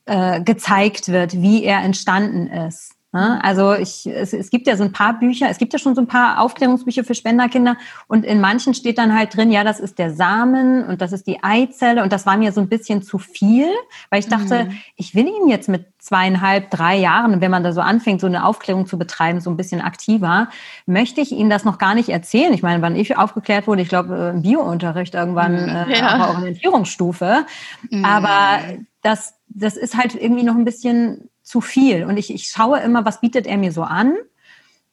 [0.05, 2.95] äh, gezeigt wird, wie er entstanden ist.
[3.13, 6.01] Also ich, es, es gibt ja so ein paar Bücher, es gibt ja schon so
[6.01, 9.99] ein paar Aufklärungsbücher für Spenderkinder und in manchen steht dann halt drin, ja, das ist
[9.99, 13.19] der Samen und das ist die Eizelle und das war mir so ein bisschen zu
[13.19, 13.67] viel,
[14.09, 14.77] weil ich dachte, mhm.
[14.95, 18.45] ich will ihn jetzt mit zweieinhalb, drei Jahren, wenn man da so anfängt, so eine
[18.45, 20.49] Aufklärung zu betreiben, so ein bisschen aktiver,
[20.87, 22.51] möchte ich Ihnen das noch gar nicht erzählen.
[22.51, 25.91] Ich meine, wann ich aufgeklärt wurde, ich glaube im Biounterricht irgendwann mhm.
[25.91, 26.29] äh, ja.
[26.29, 27.45] Orientierungsstufe,
[27.91, 28.03] mhm.
[28.03, 28.59] aber
[29.03, 32.05] das, das ist halt irgendwie noch ein bisschen zu viel.
[32.05, 34.15] Und ich, ich schaue immer, was bietet er mir so an?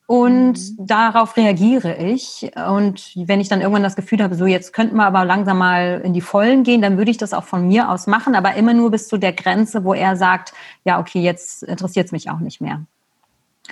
[0.07, 0.87] Und mhm.
[0.87, 2.51] darauf reagiere ich.
[2.69, 6.03] Und wenn ich dann irgendwann das Gefühl habe, so jetzt könnten wir aber langsam mal
[6.05, 8.75] in die Vollen gehen, dann würde ich das auch von mir aus machen, aber immer
[8.75, 10.53] nur bis zu der Grenze, wo er sagt,
[10.85, 12.83] ja, okay, jetzt interessiert es mich auch nicht mehr.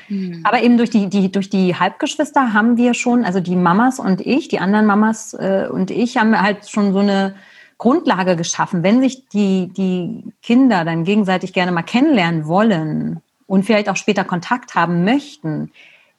[0.08, 0.40] Mhm.
[0.44, 4.22] Aber eben durch die, die, durch die Halbgeschwister haben wir schon, also die Mamas und
[4.22, 7.34] ich, die anderen Mamas äh, und ich haben halt schon so eine
[7.78, 8.82] Grundlage geschaffen.
[8.82, 14.24] Wenn sich die, die Kinder dann gegenseitig gerne mal kennenlernen wollen und vielleicht auch später
[14.24, 15.70] Kontakt haben möchten,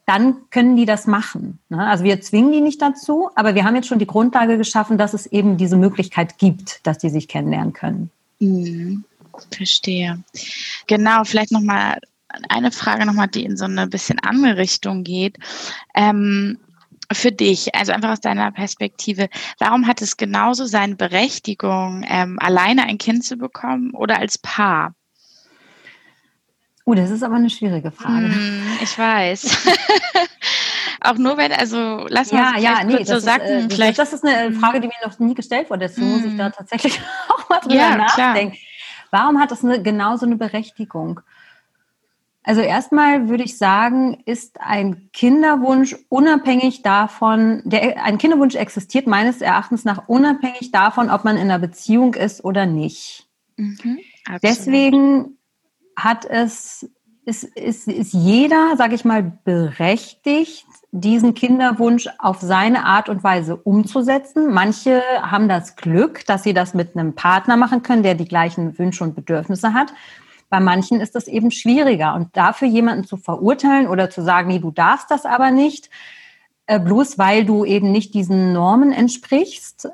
[0.05, 1.60] dann können die das machen.
[1.70, 1.86] Ne?
[1.86, 5.14] Also wir zwingen die nicht dazu, aber wir haben jetzt schon die Grundlage geschaffen, dass
[5.14, 8.10] es eben diese Möglichkeit gibt, dass die sich kennenlernen können.
[8.39, 9.03] Mhm.
[9.51, 10.24] Verstehe.
[10.88, 11.99] Genau, vielleicht nochmal
[12.49, 15.38] eine Frage nochmal, die in so eine bisschen andere Richtung geht.
[15.93, 16.57] Ähm,
[17.12, 19.30] für dich, also einfach aus deiner Perspektive,
[19.60, 24.93] warum hat es genauso seine Berechtigung, ähm, alleine ein Kind zu bekommen oder als Paar?
[26.86, 28.28] Oh, das ist aber eine schwierige Frage.
[28.28, 29.68] Mm, ich weiß.
[31.01, 33.43] auch nur wenn, also lass mal ja, nee, kurz so sagen.
[33.43, 33.99] Ist, äh, vielleicht.
[33.99, 36.12] Das ist eine Frage, die mir noch nie gestellt wurde, deswegen mm.
[36.12, 36.53] muss ich da mm.
[36.53, 36.99] tatsächlich
[37.30, 38.55] auch mal drüber ja, nachdenken.
[38.55, 38.64] Klar.
[39.12, 41.22] Warum hat das eine, genauso eine Berechtigung?
[42.44, 49.42] Also erstmal würde ich sagen, ist ein Kinderwunsch unabhängig davon, der, ein Kinderwunsch existiert meines
[49.42, 53.28] Erachtens nach unabhängig davon, ob man in einer Beziehung ist oder nicht.
[53.58, 54.00] Mhm,
[54.42, 55.38] Deswegen
[55.98, 56.90] hat es,
[57.26, 63.58] ist, ist, ist jeder, sage ich mal, berechtigt, diesen Kinderwunsch auf seine Art und Weise
[63.58, 64.52] umzusetzen.
[64.52, 68.80] Manche haben das Glück, dass sie das mit einem Partner machen können, der die gleichen
[68.80, 69.94] Wünsche und Bedürfnisse hat.
[70.50, 72.16] Bei manchen ist das eben schwieriger.
[72.16, 75.89] Und dafür jemanden zu verurteilen oder zu sagen, nee, du darfst das aber nicht,
[76.66, 79.89] äh, bloß weil du eben nicht diesen Normen entsprichst,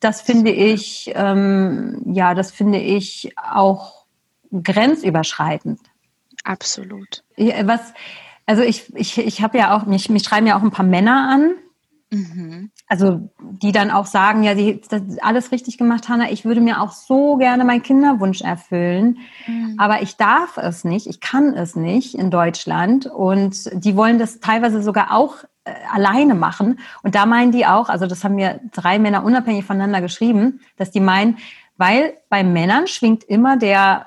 [0.00, 4.04] das finde ich, ähm, ja, das finde ich auch
[4.62, 5.80] grenzüberschreitend.
[6.44, 7.24] Absolut.
[7.36, 7.92] Was,
[8.46, 11.28] also ich, ich, ich habe ja auch, mich, mich schreiben ja auch ein paar Männer
[11.30, 11.56] an.
[12.88, 16.30] Also die dann auch sagen, ja, die, das alles richtig gemacht, Hanna.
[16.30, 19.74] Ich würde mir auch so gerne meinen Kinderwunsch erfüllen, mhm.
[19.78, 23.06] aber ich darf es nicht, ich kann es nicht in Deutschland.
[23.06, 26.78] Und die wollen das teilweise sogar auch äh, alleine machen.
[27.02, 30.90] Und da meinen die auch, also das haben mir drei Männer unabhängig voneinander geschrieben, dass
[30.90, 31.38] die meinen,
[31.76, 34.06] weil bei Männern schwingt immer der,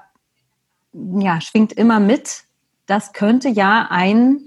[0.93, 2.43] ja, schwingt immer mit,
[2.85, 4.39] das könnte ja ein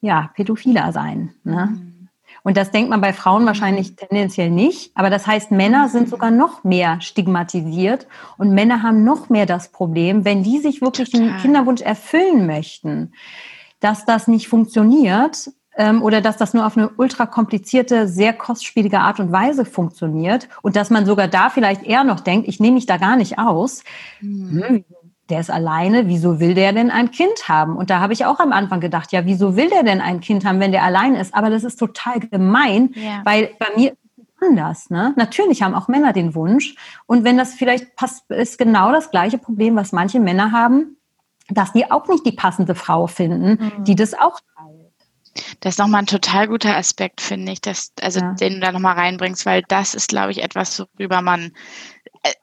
[0.00, 1.34] ja, Pädophiler sein.
[1.44, 1.85] Ne?
[2.46, 2.50] Mhm.
[2.50, 4.92] Und das denkt man bei Frauen wahrscheinlich tendenziell nicht.
[4.94, 8.06] Aber das heißt, Männer sind sogar noch mehr stigmatisiert
[8.38, 11.28] und Männer haben noch mehr das Problem, wenn die sich wirklich Total.
[11.28, 13.12] den Kinderwunsch erfüllen möchten,
[13.80, 19.00] dass das nicht funktioniert ähm, oder dass das nur auf eine ultra komplizierte, sehr kostspielige
[19.00, 22.74] Art und Weise funktioniert und dass man sogar da vielleicht eher noch denkt, ich nehme
[22.74, 23.82] mich da gar nicht aus.
[24.20, 24.84] Mhm.
[25.28, 27.76] Der ist alleine, wieso will der denn ein Kind haben?
[27.76, 30.44] Und da habe ich auch am Anfang gedacht, ja, wieso will der denn ein Kind
[30.44, 31.34] haben, wenn der allein ist?
[31.34, 33.22] Aber das ist total gemein, ja.
[33.24, 34.90] weil bei mir ist es anders.
[34.90, 35.14] Ne?
[35.16, 36.76] Natürlich haben auch Männer den Wunsch.
[37.06, 40.96] Und wenn das vielleicht passt, ist genau das gleiche Problem, was manche Männer haben,
[41.48, 43.84] dass die auch nicht die passende Frau finden, mhm.
[43.84, 44.76] die das auch teilt.
[45.60, 48.32] Das ist nochmal ein total guter Aspekt, finde ich, dass, also ja.
[48.34, 51.52] den du da nochmal reinbringst, weil das ist, glaube ich, etwas, worüber man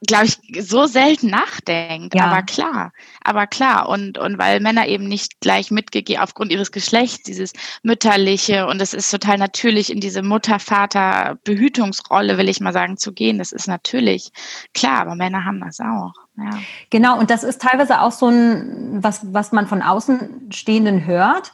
[0.06, 2.16] glaube ich, so selten nachdenkt.
[2.16, 2.26] Ja.
[2.26, 2.92] Aber klar,
[3.24, 3.88] aber klar.
[3.90, 7.54] Und, und weil Männer eben nicht gleich mitgegeben, aufgrund ihres Geschlechts, dieses
[7.84, 13.38] mütterliche und es ist total natürlich in diese Mutter-Vater-Behütungsrolle, will ich mal sagen, zu gehen.
[13.38, 14.32] Das ist natürlich
[14.74, 16.14] klar, aber Männer haben das auch.
[16.38, 16.50] Ja.
[16.90, 21.52] Genau, und das ist teilweise auch so ein, was, was man von Außenstehenden hört.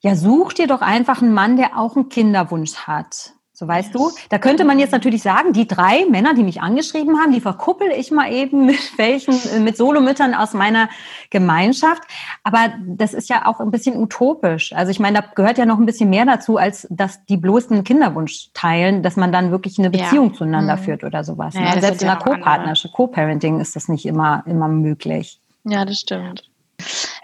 [0.00, 3.34] Ja, such dir doch einfach einen Mann, der auch einen Kinderwunsch hat.
[3.60, 7.20] So weißt du, da könnte man jetzt natürlich sagen, die drei Männer, die mich angeschrieben
[7.20, 10.88] haben, die verkuppel ich mal eben mit welchen, mit Solomüttern aus meiner
[11.28, 12.02] Gemeinschaft.
[12.42, 14.72] Aber das ist ja auch ein bisschen utopisch.
[14.72, 17.70] Also ich meine, da gehört ja noch ein bisschen mehr dazu, als dass die bloß
[17.70, 20.38] einen Kinderwunsch teilen, dass man dann wirklich eine Beziehung ja.
[20.38, 20.80] zueinander mhm.
[20.80, 21.52] führt oder sowas.
[21.52, 21.82] Ja, ne?
[21.82, 25.38] Selbst in einer Co-Partnerschaft, Co-Parenting ist das nicht immer, immer möglich.
[25.64, 26.48] Ja, das stimmt.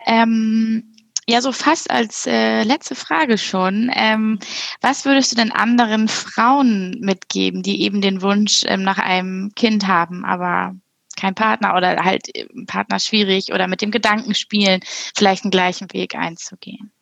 [0.05, 0.84] Ähm,
[1.29, 3.91] ja, so fast als äh, letzte Frage schon.
[3.95, 4.39] Ähm,
[4.81, 9.89] was würdest du denn anderen Frauen mitgeben, die eben den Wunsch ähm, nach einem Kind
[9.89, 10.74] haben, aber
[11.16, 12.29] kein Partner oder halt
[12.66, 14.81] Partner schwierig oder mit dem Gedanken spielen,
[15.16, 16.93] vielleicht einen gleichen Weg einzugehen?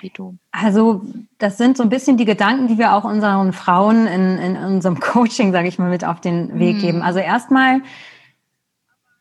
[0.00, 0.36] Wie du?
[0.52, 1.02] Also
[1.38, 4.98] das sind so ein bisschen die Gedanken, die wir auch unseren Frauen in, in unserem
[5.00, 6.80] Coaching, sage ich mal, mit auf den Weg mhm.
[6.80, 7.02] geben.
[7.02, 7.82] Also erstmal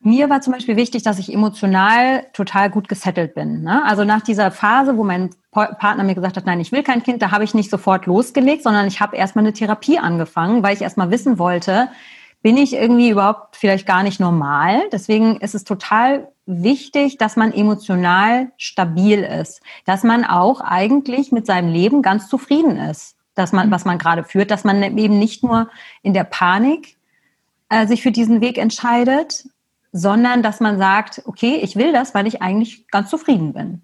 [0.03, 3.61] mir war zum Beispiel wichtig, dass ich emotional total gut gesettelt bin.
[3.61, 3.83] Ne?
[3.85, 7.21] Also nach dieser Phase, wo mein Partner mir gesagt hat, nein, ich will kein Kind,
[7.21, 10.81] da habe ich nicht sofort losgelegt, sondern ich habe erstmal eine Therapie angefangen, weil ich
[10.81, 11.89] erstmal wissen wollte,
[12.41, 14.83] bin ich irgendwie überhaupt vielleicht gar nicht normal.
[14.91, 21.45] Deswegen ist es total wichtig, dass man emotional stabil ist, dass man auch eigentlich mit
[21.45, 25.43] seinem Leben ganz zufrieden ist, dass man, was man gerade führt, dass man eben nicht
[25.43, 25.69] nur
[26.01, 26.97] in der Panik
[27.69, 29.45] äh, sich für diesen Weg entscheidet,
[29.91, 33.81] sondern dass man sagt, okay, ich will das, weil ich eigentlich ganz zufrieden bin.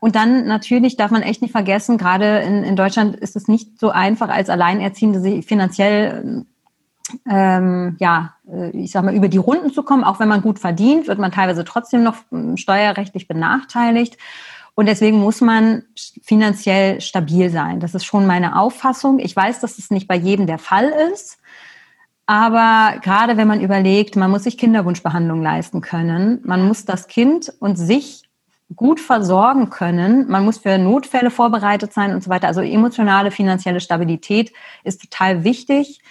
[0.00, 3.78] Und dann natürlich darf man echt nicht vergessen, gerade in, in Deutschland ist es nicht
[3.78, 6.46] so einfach als Alleinerziehende sich finanziell
[7.28, 10.04] ähm, ja, äh, ich sag mal, über die Runden zu kommen.
[10.04, 14.16] Auch wenn man gut verdient, wird man teilweise trotzdem noch hm, steuerrechtlich benachteiligt.
[14.74, 15.82] Und deswegen muss man
[16.22, 17.80] finanziell stabil sein.
[17.80, 19.18] Das ist schon meine Auffassung.
[19.18, 21.38] Ich weiß, dass es nicht bei jedem der Fall ist.
[22.30, 27.52] Aber gerade wenn man überlegt, man muss sich Kinderwunschbehandlung leisten können, man muss das Kind
[27.58, 28.22] und sich
[28.76, 32.46] gut versorgen können, man muss für Notfälle vorbereitet sein und so weiter.
[32.46, 34.52] Also emotionale, finanzielle Stabilität
[34.84, 36.02] ist total wichtig.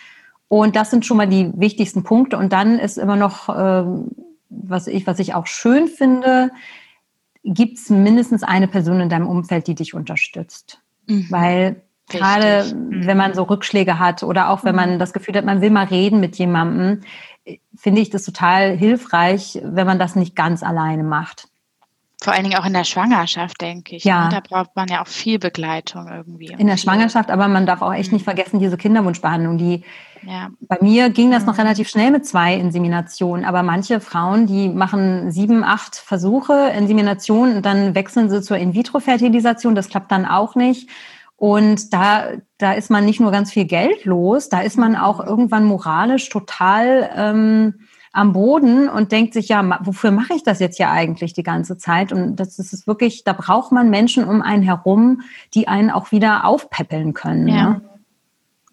[0.49, 2.37] Und das sind schon mal die wichtigsten Punkte.
[2.37, 3.85] Und dann ist immer noch, äh,
[4.49, 6.51] was ich, was ich auch schön finde,
[7.45, 10.81] gibt es mindestens eine Person in deinem Umfeld, die dich unterstützt.
[11.07, 11.27] Mhm.
[11.29, 13.05] Weil Gerade mhm.
[13.05, 14.99] wenn man so Rückschläge hat oder auch wenn man mhm.
[14.99, 17.01] das Gefühl hat, man will mal reden mit jemandem,
[17.75, 21.47] finde ich das total hilfreich, wenn man das nicht ganz alleine macht.
[22.21, 24.03] Vor allen Dingen auch in der Schwangerschaft, denke ich.
[24.03, 24.25] Ja.
[24.25, 24.29] Ne?
[24.31, 26.53] Da braucht man ja auch viel Begleitung irgendwie.
[26.57, 28.25] In der Schwangerschaft, aber man darf auch echt nicht mhm.
[28.25, 29.85] vergessen, diese Kinderwunschbehandlung, die
[30.23, 30.49] ja.
[30.59, 35.31] bei mir ging das noch relativ schnell mit zwei Inseminationen, aber manche Frauen, die machen
[35.31, 39.73] sieben, acht Versuche, Insemination und dann wechseln sie zur In-vitro-Fertilisation.
[39.73, 40.89] Das klappt dann auch nicht.
[41.39, 45.25] Und da, da ist man nicht nur ganz viel Geld los, da ist man auch
[45.25, 47.75] irgendwann moralisch total ähm,
[48.11, 51.77] am Boden und denkt sich, ja, wofür mache ich das jetzt ja eigentlich die ganze
[51.77, 52.11] Zeit?
[52.11, 55.21] Und das ist wirklich, da braucht man Menschen um einen herum,
[55.53, 57.47] die einen auch wieder aufpäppeln können.
[57.47, 57.81] Ja, ne?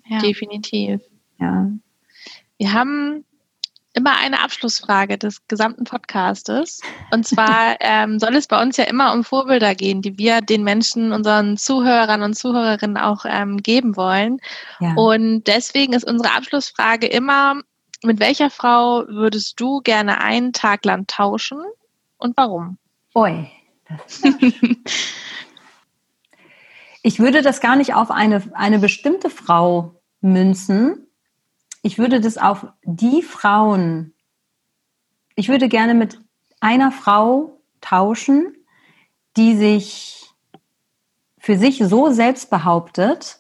[0.06, 0.18] ja.
[0.18, 1.00] definitiv.
[1.38, 1.70] Ja.
[2.58, 3.24] Wir haben
[3.96, 6.80] immer eine Abschlussfrage des gesamten Podcastes.
[7.10, 10.62] Und zwar ähm, soll es bei uns ja immer um Vorbilder gehen, die wir den
[10.62, 14.38] Menschen, unseren Zuhörern und Zuhörerinnen auch ähm, geben wollen.
[14.80, 14.92] Ja.
[14.94, 17.62] Und deswegen ist unsere Abschlussfrage immer,
[18.02, 21.58] mit welcher Frau würdest du gerne einen Tag lang tauschen
[22.18, 22.76] und warum?
[23.14, 23.50] Oi.
[27.02, 31.05] ich würde das gar nicht auf eine, eine bestimmte Frau münzen,
[31.86, 34.12] ich würde das auf die Frauen,
[35.36, 36.18] ich würde gerne mit
[36.58, 38.56] einer Frau tauschen,
[39.36, 40.28] die sich
[41.38, 43.38] für sich so selbst behauptet,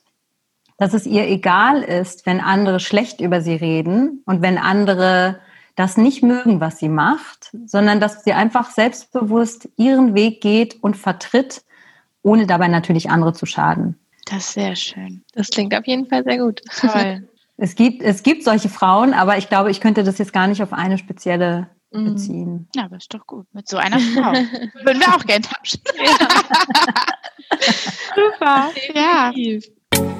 [0.78, 5.40] dass es ihr egal ist, wenn andere schlecht über sie reden und wenn andere
[5.74, 10.96] das nicht mögen, was sie macht, sondern dass sie einfach selbstbewusst ihren Weg geht und
[10.96, 11.64] vertritt,
[12.22, 13.98] ohne dabei natürlich andere zu schaden.
[14.24, 15.24] Das ist sehr schön.
[15.32, 16.62] Das klingt auf jeden Fall sehr gut.
[16.80, 17.28] Toll.
[17.56, 20.62] Es gibt, es gibt solche Frauen, aber ich glaube, ich könnte das jetzt gar nicht
[20.62, 22.04] auf eine spezielle mhm.
[22.04, 22.68] beziehen.
[22.74, 23.46] Ja, aber ist doch gut.
[23.52, 24.32] Mit so einer Frau
[24.84, 25.80] würden wir auch gerne tauschen.
[28.14, 28.70] Super.
[28.94, 29.32] Ja.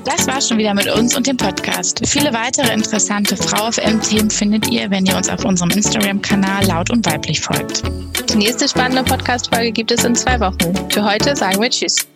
[0.04, 2.00] Das war schon wieder mit uns und dem Podcast.
[2.06, 7.04] Viele weitere interessante Frau FM-Themen findet ihr, wenn ihr uns auf unserem Instagram-Kanal laut und
[7.04, 7.82] weiblich folgt.
[8.30, 10.90] Die nächste spannende Podcast-Folge gibt es in zwei Wochen.
[10.90, 12.06] Für heute sagen wir Tschüss.